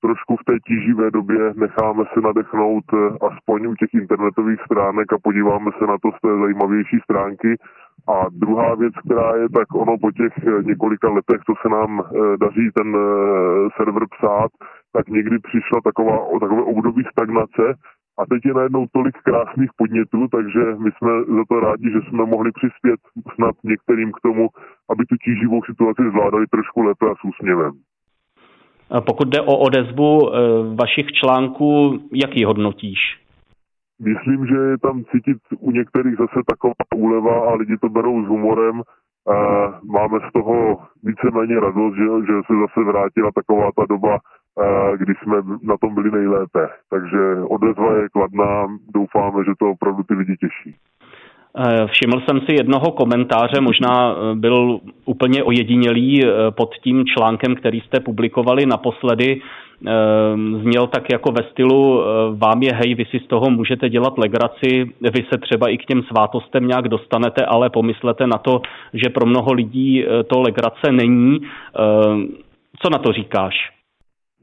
[0.00, 2.98] trošku v té tíživé době necháme se nadechnout eh,
[3.30, 7.56] aspoň u těch internetových stránek a podíváme se na to z té zajímavější stránky.
[8.08, 12.02] A druhá věc, která je, tak ono po těch eh, několika letech, co se nám
[12.40, 12.96] daří ten
[13.76, 14.50] server psát,
[14.92, 17.64] tak někdy přišla taková, takové období stagnace
[18.18, 22.26] a teď je najednou tolik krásných podnětů, takže my jsme za to rádi, že jsme
[22.26, 23.00] mohli přispět
[23.34, 24.48] snad některým k tomu,
[24.90, 27.72] aby tu tíživou situaci zvládali trošku lépe a s úsměvem.
[29.06, 30.38] Pokud jde o odezvu eh,
[30.74, 32.98] vašich článků, jak ji hodnotíš?
[34.04, 38.28] Myslím, že je tam cítit u některých zase taková úleva a lidi to berou s
[38.28, 38.82] humorem.
[39.84, 44.18] Máme z toho víceméně radost, že, že se zase vrátila taková ta doba
[44.96, 46.68] když jsme na tom byli nejlépe.
[46.90, 50.76] Takže odezva je kladná, doufáme, že to opravdu ty lidi těší.
[51.58, 57.54] Eh, všiml jsem si jednoho komentáře, možná eh, byl úplně ojedinělý eh, pod tím článkem,
[57.54, 59.40] který jste publikovali naposledy.
[60.62, 62.02] Zněl tak jako ve stylu
[62.34, 65.84] vám je hej, vy si z toho můžete dělat legraci, vy se třeba i k
[65.84, 68.60] těm svátostem nějak dostanete, ale pomyslete na to,
[68.92, 71.40] že pro mnoho lidí to legrace není.
[72.82, 73.54] Co na to říkáš?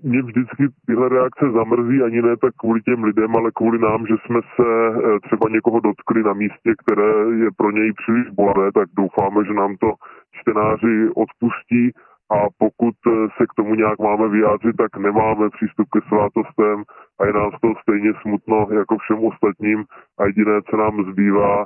[0.03, 4.15] Mě vždycky tyhle reakce zamrzí ani ne tak kvůli těm lidem, ale kvůli nám, že
[4.25, 7.11] jsme se eh, třeba někoho dotkli na místě, které
[7.43, 9.93] je pro něj příliš bolavé, tak doufáme, že nám to
[10.31, 11.91] čtenáři odpustí.
[12.31, 16.83] A pokud eh, se k tomu nějak máme vyjádřit, tak nemáme přístup ke svátostem
[17.19, 19.83] a je nám z toho stejně smutno jako všem ostatním.
[20.19, 21.65] A jediné, co nám zbývá,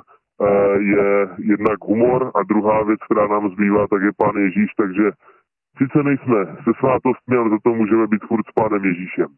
[0.78, 5.10] je jednak humor a druhá věc, která nám zbývá, tak je pán Ježíš, takže
[5.78, 9.28] sice nejsme se svátostmi, ale za to můžeme být furt s pánem Ježíšem.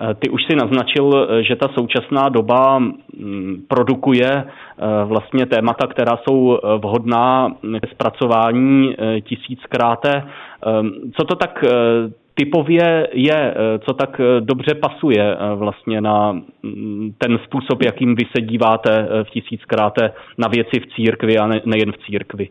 [0.00, 4.44] Eh, ty už si naznačil, eh, že ta současná doba mm, produkuje eh,
[5.04, 10.22] vlastně témata, která jsou vhodná k zpracování tisíckráte.
[11.16, 11.64] Co to tak
[12.34, 13.54] typově je,
[13.86, 20.12] co tak dobře pasuje vlastně na mm, ten způsob, jakým vy se díváte v tisíckráte
[20.38, 22.48] na věci v církvi a nejen v církvi?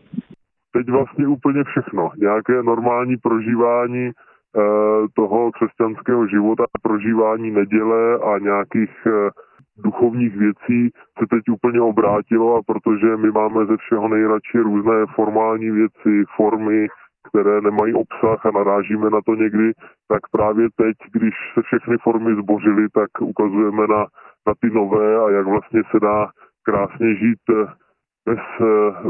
[0.74, 2.10] Teď vlastně úplně všechno.
[2.16, 4.12] Nějaké normální prožívání
[4.56, 9.30] Eh, toho křesťanského života, prožívání neděle a nějakých eh,
[9.76, 15.70] duchovních věcí se teď úplně obrátilo a protože my máme ze všeho nejradši různé formální
[15.70, 16.88] věci, formy,
[17.28, 19.72] které nemají obsah a narážíme na to někdy,
[20.08, 24.06] tak právě teď, když se všechny formy zbořily, tak ukazujeme na,
[24.46, 26.28] na ty nové a jak vlastně se dá
[26.62, 27.66] krásně žít eh,
[28.26, 28.40] bez,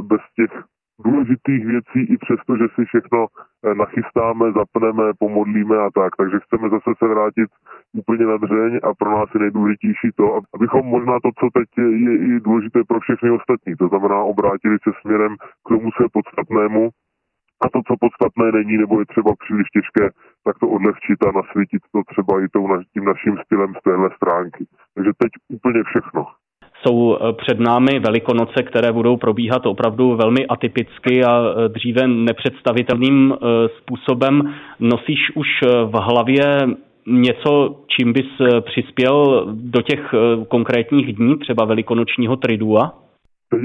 [0.00, 0.64] bez těch
[0.98, 6.16] důležitých věcí i přesto, že si všechno eh, nachystáme, zapneme, pomodlíme a tak.
[6.16, 7.50] Takže chceme zase se vrátit
[7.92, 12.16] úplně na dřeň a pro nás je nejdůležitější to, abychom možná to, co teď je,
[12.16, 16.90] i důležité pro všechny ostatní, to znamená obrátili se směrem k tomu, je podstatnému
[17.64, 20.04] a to, co podstatné není, nebo je třeba příliš těžké,
[20.44, 22.46] tak to odlehčit a nasvítit to třeba i
[22.92, 24.66] tím naším stylem z téhle stránky.
[24.94, 26.26] Takže teď úplně všechno.
[26.84, 33.32] Jsou eh, před námi velikonoce, které budou probíhat opravdu velmi atypicky a eh, dříve nepředstavitelným
[33.32, 34.54] eh, způsobem.
[34.80, 35.48] Nosíš už
[35.84, 36.58] v hlavě
[37.06, 38.26] něco, čím bys
[38.60, 40.14] přispěl do těch
[40.48, 42.92] konkrétních dní, třeba velikonočního tridua?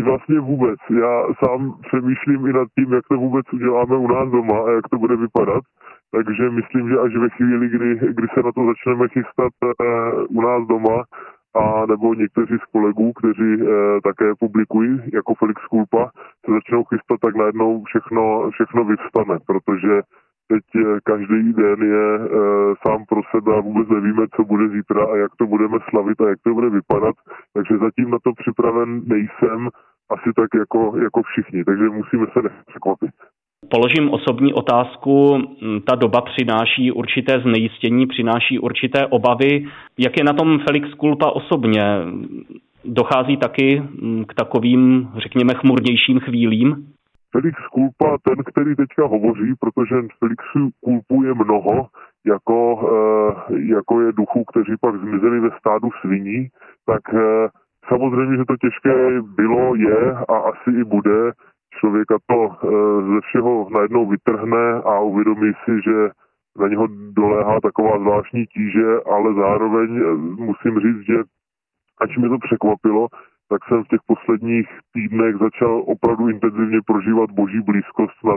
[0.04, 0.80] Vlastně vůbec.
[1.02, 4.88] Já sám přemýšlím i nad tím, jak to vůbec uděláme u nás doma a jak
[4.90, 5.64] to bude vypadat.
[6.12, 9.54] Takže myslím, že až ve chvíli, kdy, kdy se na to začneme chystat
[10.30, 11.04] u nás doma,
[11.56, 13.66] a nebo někteří z kolegů, kteří e,
[14.04, 16.10] také publikují jako Felix Kulpa,
[16.46, 20.02] se začnou chystat, tak najednou všechno, všechno vyvstane, protože
[20.52, 22.28] teď eh, každý den je e,
[22.88, 26.30] sám pro sebe a vůbec nevíme, co bude zítra a jak to budeme slavit a
[26.30, 27.16] jak to bude vypadat,
[27.54, 29.70] takže zatím na to připraven nejsem,
[30.10, 33.12] asi tak jako, jako všichni, takže musíme se nechat překvapit.
[33.70, 35.38] Položím osobní otázku.
[35.86, 39.66] Ta doba přináší určité znejistění, přináší určité obavy.
[39.98, 41.84] Jak je na tom Felix Kulpa osobně?
[42.86, 43.84] Dochází taky
[44.28, 46.86] k takovým, řekněme, chmurnějším chvílím?
[47.32, 51.88] Felix Kulpa, ten, který teďka hovoří, protože Felixu Kulpu je mnoho,
[52.26, 56.48] jako, eh, jako je duchů, kteří pak zmizeli ve stádu sviní,
[56.86, 57.50] tak eh,
[57.88, 61.32] samozřejmě, že to těžké bylo, je a asi i bude
[61.80, 62.68] člověka to eh,
[63.14, 66.10] ze všeho najednou vytrhne a uvědomí si, že
[66.60, 71.18] na něho doléhá taková zvláštní tíže, ale zároveň eh, musím říct, že
[72.02, 73.08] ač mi to překvapilo,
[73.50, 78.36] tak jsem v těch posledních týdnech začal opravdu intenzivně prožívat boží blízkost na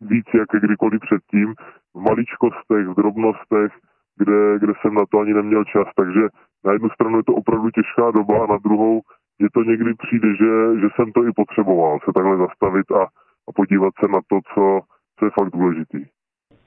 [0.00, 1.54] víc jak kdykoliv předtím,
[1.94, 3.72] v maličkostech, v drobnostech,
[4.18, 5.88] kde, kde jsem na to ani neměl čas.
[5.96, 6.20] Takže
[6.64, 9.00] na jednu stranu je to opravdu těžká doba a na druhou
[9.38, 13.02] mně to někdy přijde, že, že jsem to i potřeboval, se takhle zastavit a,
[13.48, 14.80] a podívat se na to, co,
[15.18, 16.04] co je fakt důležitý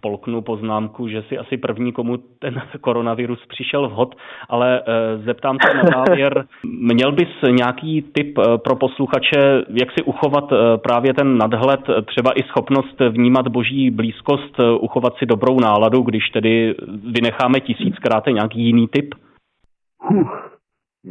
[0.01, 4.15] polknu poznámku, že si asi první, komu ten koronavirus přišel vhod,
[4.49, 4.83] ale e,
[5.17, 6.45] zeptám se na závěr,
[6.93, 12.31] měl bys nějaký tip e, pro posluchače, jak si uchovat e, právě ten nadhled, třeba
[12.31, 16.75] i schopnost vnímat boží blízkost, uchovat si dobrou náladu, když tedy
[17.15, 19.15] vynecháme tisíckrát nějaký jiný tip?
[19.99, 20.56] Huh.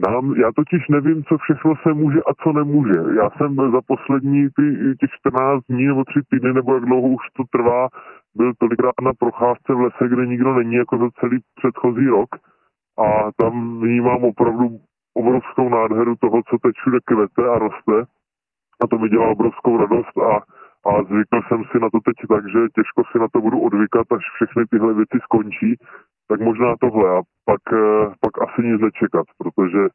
[0.04, 2.98] Nám, já totiž nevím, co všechno se může a co nemůže.
[3.16, 7.24] Já jsem za poslední ty, těch 14 dní nebo 3 týdny, nebo jak dlouho už
[7.36, 7.88] to trvá,
[8.34, 12.28] byl tolikrát na procházce v lese, kde nikdo není jako za celý předchozí rok.
[12.98, 14.78] A tam vnímám opravdu
[15.14, 17.96] obrovskou nádheru toho, co teď všude kvete a roste.
[18.82, 20.32] A to mi dělá obrovskou radost a,
[20.88, 24.06] a zvykl jsem si na to teď tak, že těžko si na to budu odvykat,
[24.12, 25.76] až všechny tyhle věci skončí
[26.28, 29.88] tak možná tohle a pak, eh, pak asi nic nečekat, protože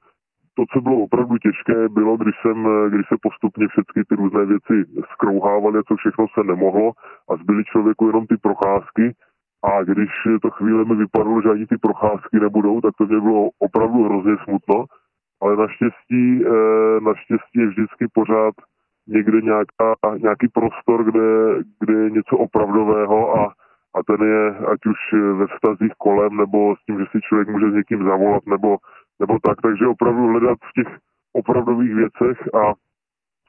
[0.55, 4.45] to, co bylo opravdu těžké, bylo, když, jsem, eh, když se postupně všechny ty různé
[4.45, 4.75] věci
[5.13, 6.91] skrouhávaly, co všechno se nemohlo
[7.29, 9.15] a zbyly člověku jenom ty procházky.
[9.63, 10.09] A když
[10.41, 14.35] to chvíli mi vypadalo, že ani ty procházky nebudou, tak to mě bylo opravdu hrozně
[14.43, 14.85] smutno,
[15.41, 18.53] ale naštěstí, eh, naštěstí je vždycky pořád
[19.07, 21.29] někde nějaká, nějaký prostor, kde,
[21.79, 23.53] kde je něco opravdového a
[23.95, 24.99] a ten je ať už
[25.33, 28.77] ve vztazích kolem, nebo s tím, že si člověk může s někým zavolat, nebo,
[29.19, 29.61] nebo tak.
[29.61, 30.97] Takže opravdu hledat v těch
[31.33, 32.63] opravdových věcech a,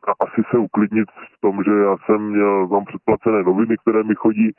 [0.09, 4.15] a asi se uklidnit v tom, že já jsem měl, mám předplacené noviny, které mi
[4.15, 4.53] chodí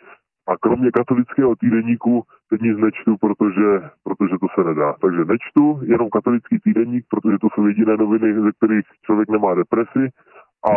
[0.48, 4.94] A kromě katolického týdeníku teď nic nečtu, protože, protože to se nedá.
[5.02, 10.10] Takže nečtu jenom katolický týdeník, protože to jsou jediné noviny, ze kterých člověk nemá depresi
[10.72, 10.74] a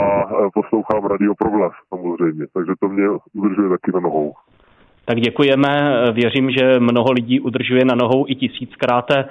[0.55, 2.47] poslouchám Radio Proglas samozřejmě.
[2.55, 4.33] Takže to mě udržuje taky na nohou.
[5.07, 5.71] Tak děkujeme.
[6.13, 9.25] Věřím, že mnoho lidí udržuje na nohou i tisíckráte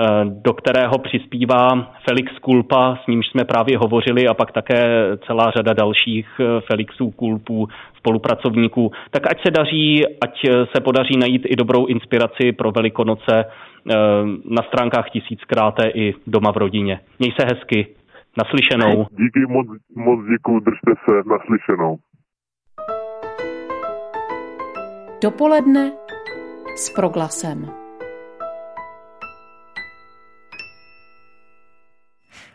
[0.00, 1.68] Eh, do kterého přispívá
[2.08, 4.82] Felix Kulpa, s nímž jsme právě hovořili, a pak také
[5.26, 8.92] celá řada dalších eh, Felixů Kulpů, spolupracovníků.
[9.10, 10.40] Tak ať se daří, ať
[10.74, 13.94] se podaří najít i dobrou inspiraci pro Velikonoce eh,
[14.50, 17.00] na stránkách tisíckráté i doma v rodině.
[17.18, 17.86] Měj se hezky.
[18.38, 19.06] Naslyšenou.
[19.10, 19.66] Díky moc,
[19.96, 21.96] moc děkuji, držte se, naslyšenou.
[25.22, 25.92] Dopoledne
[26.76, 27.70] s proglasem.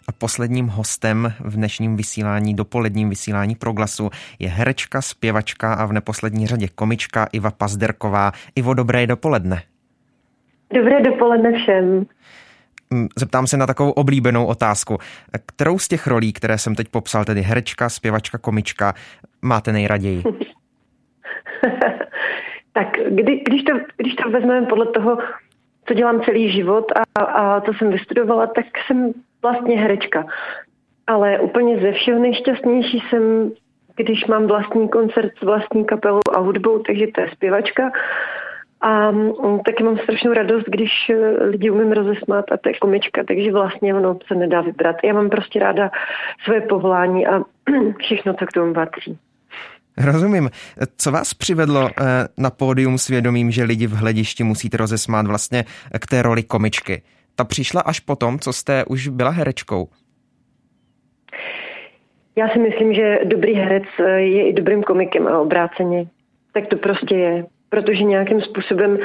[0.08, 4.10] A posledním hostem v dnešním vysílání, dopoledním vysílání Proglasu
[4.40, 8.32] je herečka, zpěvačka a v neposlední řadě komička Iva Pazderková.
[8.56, 9.62] Ivo, dobré dopoledne.
[10.74, 12.06] Dobré dopoledne všem.
[12.90, 14.98] Mm, zeptám se na takovou oblíbenou otázku.
[15.46, 18.94] Kterou z těch rolí, které jsem teď popsal, tedy herečka, zpěvačka, komička,
[19.42, 20.24] máte nejraději?
[22.74, 25.18] tak kdy, když, to, když to vezmeme podle toho,
[25.86, 30.26] co dělám celý život a, a co jsem vystudovala, tak jsem vlastně herečka.
[31.08, 33.52] Ale úplně ze všeho nejšťastnější jsem,
[33.96, 37.92] když mám vlastní koncert s vlastní kapelou a hudbou, takže to je zpěvačka.
[38.82, 43.24] A mm, taky mám strašnou radost, když eh, lidi umím rozesmát a to je komička,
[43.24, 44.96] takže vlastně ono se nedá vybrat.
[45.04, 45.92] Já mám prostě ráda
[46.44, 47.42] své povolání a
[47.98, 49.18] všechno, co k tomu patří.
[49.98, 50.50] Rozumím.
[50.98, 52.04] Co vás přivedlo eh,
[52.38, 55.66] na pódium svědomím, že lidi v hledišti musíte rozesmát vlastně
[56.00, 57.02] k té roli komičky?
[57.36, 59.88] ta přišla až potom, co jste už byla herečkou?
[62.36, 66.06] Já si myslím, že dobrý herec eh, je i dobrým komikem a obráceně.
[66.54, 67.46] Tak to prostě je.
[67.70, 68.98] Protože nějakým způsobem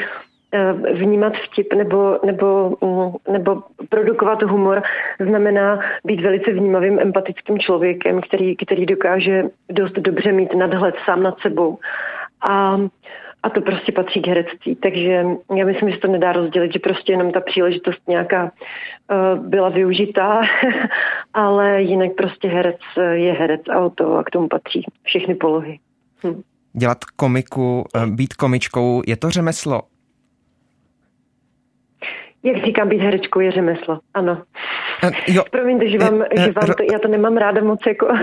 [0.95, 4.83] vnímat vtip nebo, nebo, mm, nebo produkovat humor
[5.21, 11.39] znamená být velice vnímavým, empatickým člověkem, který, který dokáže dost dobře mít nadhled sám nad
[11.41, 11.79] sebou.
[12.51, 12.79] A
[13.43, 14.77] a to prostě patří k herectví.
[14.77, 15.25] Takže
[15.57, 20.41] já myslím, že to nedá rozdělit, že prostě jenom ta příležitost nějaká uh, byla využitá,
[21.35, 25.79] ale jinak prostě herec eh, je herec a to a k tomu patří všechny polohy.
[26.27, 26.43] Hm.
[26.73, 29.83] Dělat komiku, eh, být komičkou, je to řemeslo?
[32.49, 34.43] Jak říkám, být herečkou je řemeslo, ano.
[35.05, 35.43] Uh, jo.
[35.51, 38.09] Promiňte, že vám, uh, že vám to, já to nemám ráda moc jako...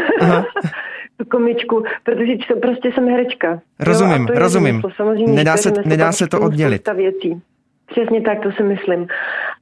[1.18, 3.62] tu komičku, protože jsem, prostě jsem herečka.
[3.80, 4.82] Rozumím, jo, rozumím.
[4.96, 6.90] Samozřejmě, nedá se, nedá se to oddělit.
[6.94, 7.42] Věcí.
[7.86, 9.08] Přesně tak, to si myslím.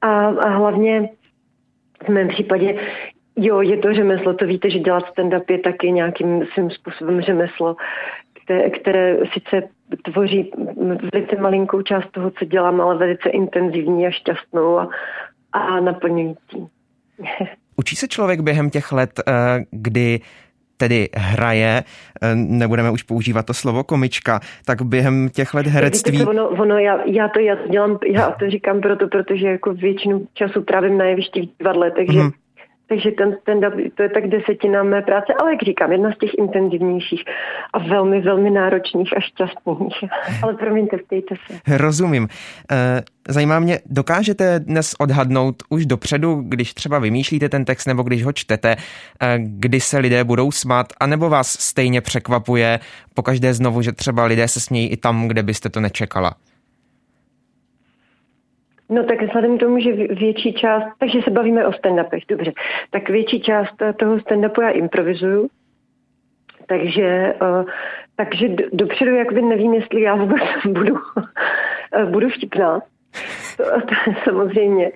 [0.00, 1.08] A, a hlavně
[2.06, 2.74] v mém případě,
[3.36, 7.76] jo, je to řemeslo, to víte, že dělat stand-up je taky nějakým svým způsobem řemeslo,
[8.44, 9.68] které, které sice
[10.12, 10.52] tvoří
[11.12, 14.88] velice malinkou část toho, co dělám, ale velice intenzivní a šťastnou a,
[15.52, 16.68] a naplňující.
[17.76, 19.32] Učí se člověk během těch let, eh,
[19.70, 20.20] kdy
[20.76, 21.84] tedy hraje,
[22.22, 26.18] eh, nebudeme už používat to slovo komička, tak během těch let herectví...
[26.18, 29.74] Víte, ono, ono já, já, to, já to dělám, já to říkám proto, protože jako
[29.74, 32.32] většinu času trávím na jevišti v divadle, takže mm-hmm.
[32.86, 36.30] Takže ten stand-up, to je tak desetina mé práce, ale jak říkám, jedna z těch
[36.38, 37.24] intenzivnějších
[37.72, 40.10] a velmi, velmi náročných a šťastných.
[40.42, 41.78] Ale promiňte, ptejte se.
[41.78, 42.28] Rozumím.
[42.72, 48.24] Eh, zajímá mě, dokážete dnes odhadnout už dopředu, když třeba vymýšlíte ten text nebo když
[48.24, 48.76] ho čtete,
[49.22, 52.80] eh, kdy se lidé budou smát, anebo vás stejně překvapuje
[53.14, 56.34] pokaždé znovu, že třeba lidé se smějí i tam, kde byste to nečekala?
[58.88, 62.52] No tak vzhledem k tomu, že větší část, takže se bavíme o stand-upech, dobře,
[62.90, 65.48] tak větší část toho stand-upu já improvizuju,
[66.66, 67.64] takže, uh,
[68.16, 72.80] takže dopředu jakoby nevím, jestli já vůbec budu, uh, budu vtipná.
[73.56, 74.92] To, to, samozřejmě.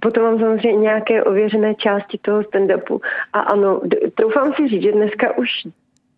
[0.00, 3.00] Potom mám samozřejmě nějaké ověřené části toho stand-upu.
[3.32, 3.80] A ano,
[4.14, 5.48] troufám si říct, že dneska už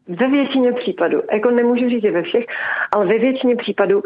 [0.09, 2.45] ve většině případů, jako nemůžu říct, že ve všech,
[2.93, 4.03] ale ve většině případů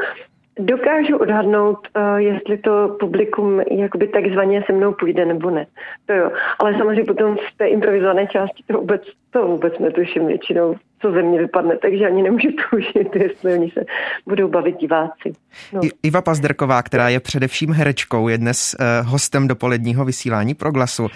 [0.59, 5.66] Dokážu odhadnout, uh, jestli to publikum jakoby takzvaně se mnou půjde nebo ne.
[6.07, 6.30] To jo.
[6.59, 11.22] Ale samozřejmě potom v té improvizované části to vůbec, to vůbec netuším většinou, co ze
[11.22, 13.84] mě vypadne, takže ani nemůžu tušit, jestli oni se
[14.26, 15.32] budou bavit diváci.
[15.72, 15.80] No.
[16.02, 21.02] Iva Pazderková, která je především herečkou, je dnes uh, hostem dopoledního vysílání Proglasu.
[21.02, 21.09] Uh,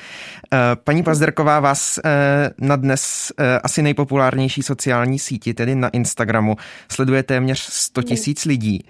[0.85, 2.01] paní Pazderková, vás
[2.61, 3.33] na dnes
[3.63, 6.57] asi nejpopulárnější sociální síti, tedy na Instagramu,
[6.89, 8.85] sleduje téměř 100 tisíc lidí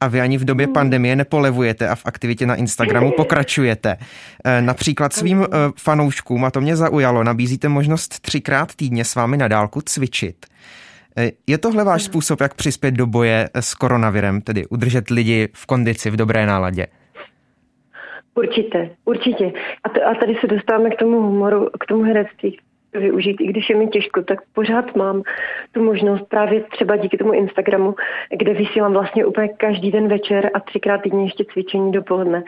[0.00, 3.96] a vy ani v době pandemie nepolevujete a v aktivitě na Instagramu pokračujete.
[4.44, 5.46] Eh, například svým eh,
[5.78, 10.46] fanouškům, a to mě zaujalo, nabízíte možnost třikrát týdně s vámi na dálku cvičit.
[11.46, 16.10] Je tohle váš způsob, jak přispět do boje s koronavirem, tedy udržet lidi v kondici,
[16.10, 16.86] v dobré náladě?
[18.34, 19.52] Určitě, určitě.
[19.84, 22.58] A, t- a tady se dostáváme k tomu humoru, k tomu herectví,
[22.94, 25.22] využít, i když je mi těžko, tak pořád mám
[25.72, 27.94] tu možnost právě třeba díky tomu Instagramu,
[28.36, 32.42] kde vysílám vlastně úplně každý den večer a třikrát týdně ještě cvičení dopoledne.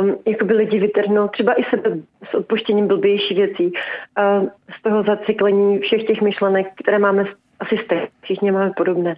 [0.00, 1.90] Um, jako by lidi vytrhnout třeba i sebe
[2.30, 4.48] s odpuštěním blbější věcí, uh,
[4.78, 7.24] z toho zacyklení všech těch myšlenek, které máme
[7.60, 9.16] asi stejně, všichni máme podobné.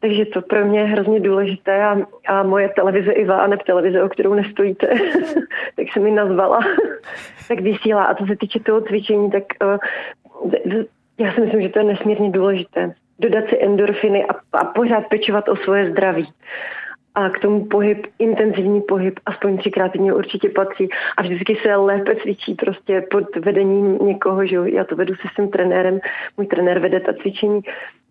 [0.00, 1.96] Takže to pro mě je hrozně důležité a,
[2.26, 4.86] a moje televize Iva a ne televize, o kterou nestojíte,
[5.76, 6.60] tak se mi nazvala,
[7.50, 8.04] tak vysílá.
[8.04, 9.78] A co se týče toho cvičení, tak uh,
[11.18, 12.94] já si myslím, že to je nesmírně důležité.
[13.18, 16.28] Dodat si endorfiny a, a pořád pečovat o svoje zdraví.
[17.14, 20.88] A k tomu pohyb, intenzivní pohyb, aspoň třikrát týdně určitě patří.
[21.16, 24.64] A vždycky se lépe cvičí prostě pod vedením někoho, že jo.
[24.64, 26.00] Já to vedu se svým trenérem,
[26.36, 27.60] můj trenér vede ta cvičení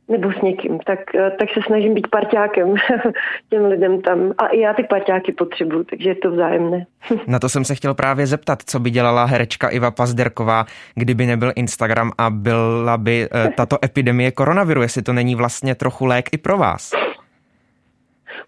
[0.09, 0.99] nebo s někým, tak,
[1.39, 2.73] tak se snažím být parťákem
[3.49, 4.33] těm lidem tam.
[4.37, 6.85] A i já ty parťáky potřebuju, takže je to vzájemné.
[7.27, 11.51] Na to jsem se chtěl právě zeptat, co by dělala herečka Iva Pazderková, kdyby nebyl
[11.55, 16.37] Instagram a byla by eh, tato epidemie koronaviru, jestli to není vlastně trochu lék i
[16.37, 16.91] pro vás.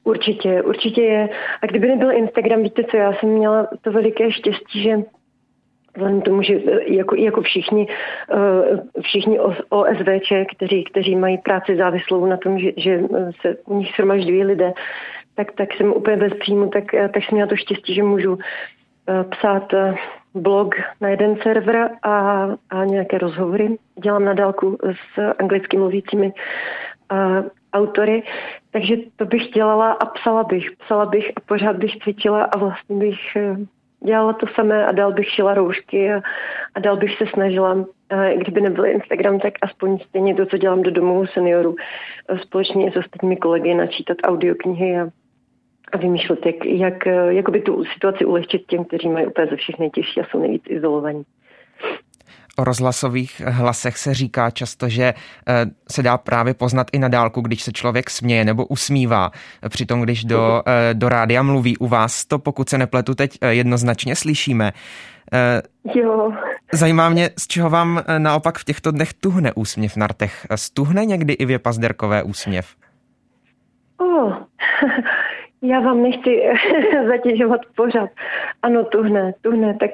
[0.03, 1.29] Určitě, určitě je.
[1.61, 4.97] A kdyby nebyl Instagram, víte co, já jsem měla to veliké štěstí, že
[5.95, 7.87] Vzhledem tomu, že jako, jako všichni,
[8.31, 9.39] eh, všichni
[9.69, 13.01] OSVČ, kteří, kteří mají práci závislou na tom, že, že
[13.41, 14.73] se u nich shromažďují lidé,
[15.35, 18.37] tak, tak jsem úplně bez příjmu, tak, tak jsem měla to štěstí, že můžu
[19.29, 19.73] psát
[20.33, 23.77] blog na jeden server a, a nějaké rozhovory.
[24.03, 26.33] Dělám na dálku s anglicky mluvícími
[27.73, 28.23] autory,
[28.71, 30.71] takže to bych dělala a psala bych.
[30.71, 33.19] Psala bych a pořád bych cvičila a vlastně bych
[34.05, 36.21] dělala to samé a dál bych šila roušky a,
[36.75, 40.81] a dál bych se snažila, a kdyby nebyl Instagram, tak aspoň stejně to, co dělám
[40.81, 41.75] do domovů seniorů,
[42.41, 45.09] společně s ostatními kolegy načítat audioknihy a,
[45.91, 50.21] a vymýšlet, jak, jak jakoby tu situaci ulehčit těm, kteří mají úplně ze všech nejtěžší
[50.21, 51.23] a jsou nejvíc izolovaní.
[52.61, 57.41] O rozhlasových hlasech se říká často, že eh, se dá právě poznat i na dálku,
[57.41, 59.31] když se člověk směje nebo usmívá.
[59.69, 63.53] Přitom, když do, eh, do rádia mluví u vás, to pokud se nepletu teď eh,
[63.53, 64.71] jednoznačně slyšíme.
[65.95, 66.31] Jo.
[66.73, 70.47] Zajímá mě, z čeho vám naopak v těchto dnech tuhne úsměv na rtech.
[70.55, 72.75] Stuhne někdy i Pazderkové úsměv?
[73.97, 74.33] Oh.
[75.61, 76.41] Já vám nechci
[77.07, 78.09] zatěžovat pořád.
[78.61, 79.91] Ano, tuhne, tuhne, tak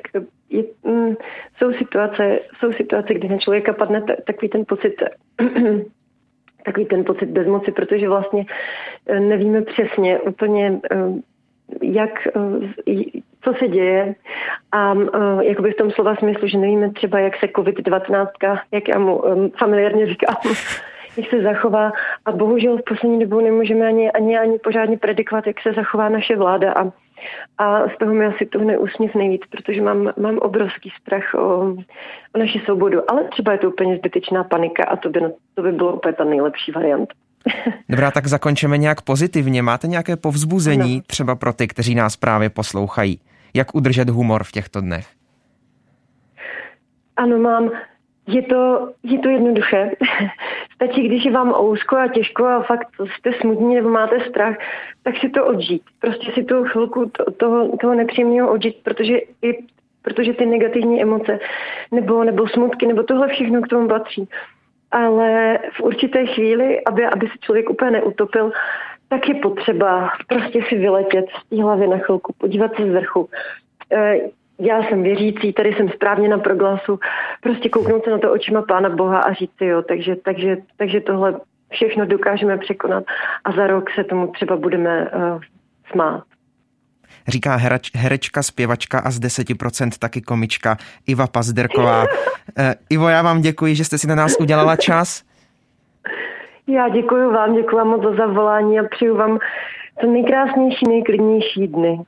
[0.50, 1.16] je, mm,
[1.58, 4.94] jsou, situace, jsou situace, kdy na člověka padne t- takový ten pocit
[6.68, 8.46] takový ten pocit bezmoci, protože vlastně
[9.08, 10.98] eh, nevíme přesně úplně, eh,
[11.82, 14.16] jak, eh, co se děje.
[14.72, 14.94] A
[15.42, 18.28] jakoby v tom slova smyslu, že nevíme třeba, jak se COVID-19,
[18.72, 19.24] jak já mu
[19.58, 20.36] familiárně říkám,
[21.18, 21.92] jak se zachová.
[22.26, 26.36] A bohužel v poslední dobou nemůžeme ani, ani, ani pořádně predikovat, jak se zachová naše
[26.36, 26.74] vláda.
[26.74, 26.92] A
[27.58, 31.76] a z toho mi asi tuhne úsměv nejvíc, protože mám, mám obrovský strach o,
[32.36, 33.12] o naši svobodu.
[33.12, 35.22] Ale třeba je to úplně zbytečná panika a to by,
[35.54, 37.14] to by bylo úplně ta nejlepší varianta.
[37.90, 39.62] Dobrá, tak zakončeme nějak pozitivně.
[39.62, 41.02] Máte nějaké povzbuzení no.
[41.08, 43.20] třeba pro ty, kteří nás právě poslouchají?
[43.54, 45.08] Jak udržet humor v těchto dnech?
[47.18, 47.72] Ano, mám.
[48.28, 49.92] Je to, je to jednoduché.
[50.78, 54.56] Stačí, když je vám ousko a těžko a fakt jste smutní nebo máte strach,
[55.04, 55.82] tak si to odžít.
[56.00, 59.66] Prostě si tu chvilku toho, toho nepříjemného odžít, protože i
[60.08, 61.40] protože ty negativní emoce
[61.92, 64.30] nebo, nebo smutky, nebo tohle všechno k tomu patří.
[64.92, 68.52] Ale v určité chvíli, aby, aby se člověk úplně neutopil,
[69.10, 73.30] tak je potřeba prostě si vyletět z té hlavy na chvilku, podívat se z vrchu.
[74.60, 77.00] Eh, já jsem věřící, tady jsem správně na proglasu,
[77.42, 81.02] prostě kouknout se na to očima Pána Boha a říct si jo, takže, takže, takže
[81.02, 81.40] tohle
[81.70, 83.04] všechno dokážeme překonat
[83.44, 85.42] a za rok se tomu třeba budeme uh,
[85.92, 86.24] smát.
[87.28, 90.78] Říká herač, herečka, zpěvačka a z 10% taky komička
[91.08, 92.02] Iva Pazderková.
[92.02, 92.08] uh,
[92.90, 95.24] Ivo, já vám děkuji, že jste si na nás udělala čas.
[96.68, 99.40] Já děkuji vám, děkuji vám moc za zavolání a přeju vám
[100.02, 102.00] co nejkrásnější, nejklidnější dny.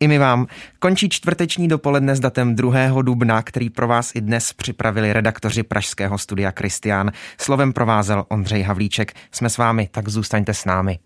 [0.00, 0.46] I my vám.
[0.78, 3.02] Končí čtvrteční dopoledne s datem 2.
[3.02, 7.10] dubna, který pro vás i dnes připravili redaktoři Pražského studia Kristián.
[7.40, 9.12] Slovem provázel Ondřej Havlíček.
[9.32, 10.98] Jsme s vámi, tak zůstaňte s námi.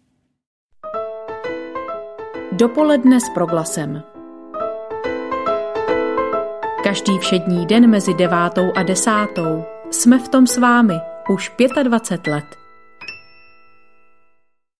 [2.53, 4.03] Dopoledne s proglasem.
[6.84, 10.95] Každý všední den mezi devátou a desátou jsme v tom s vámi
[11.28, 12.61] už 25 let.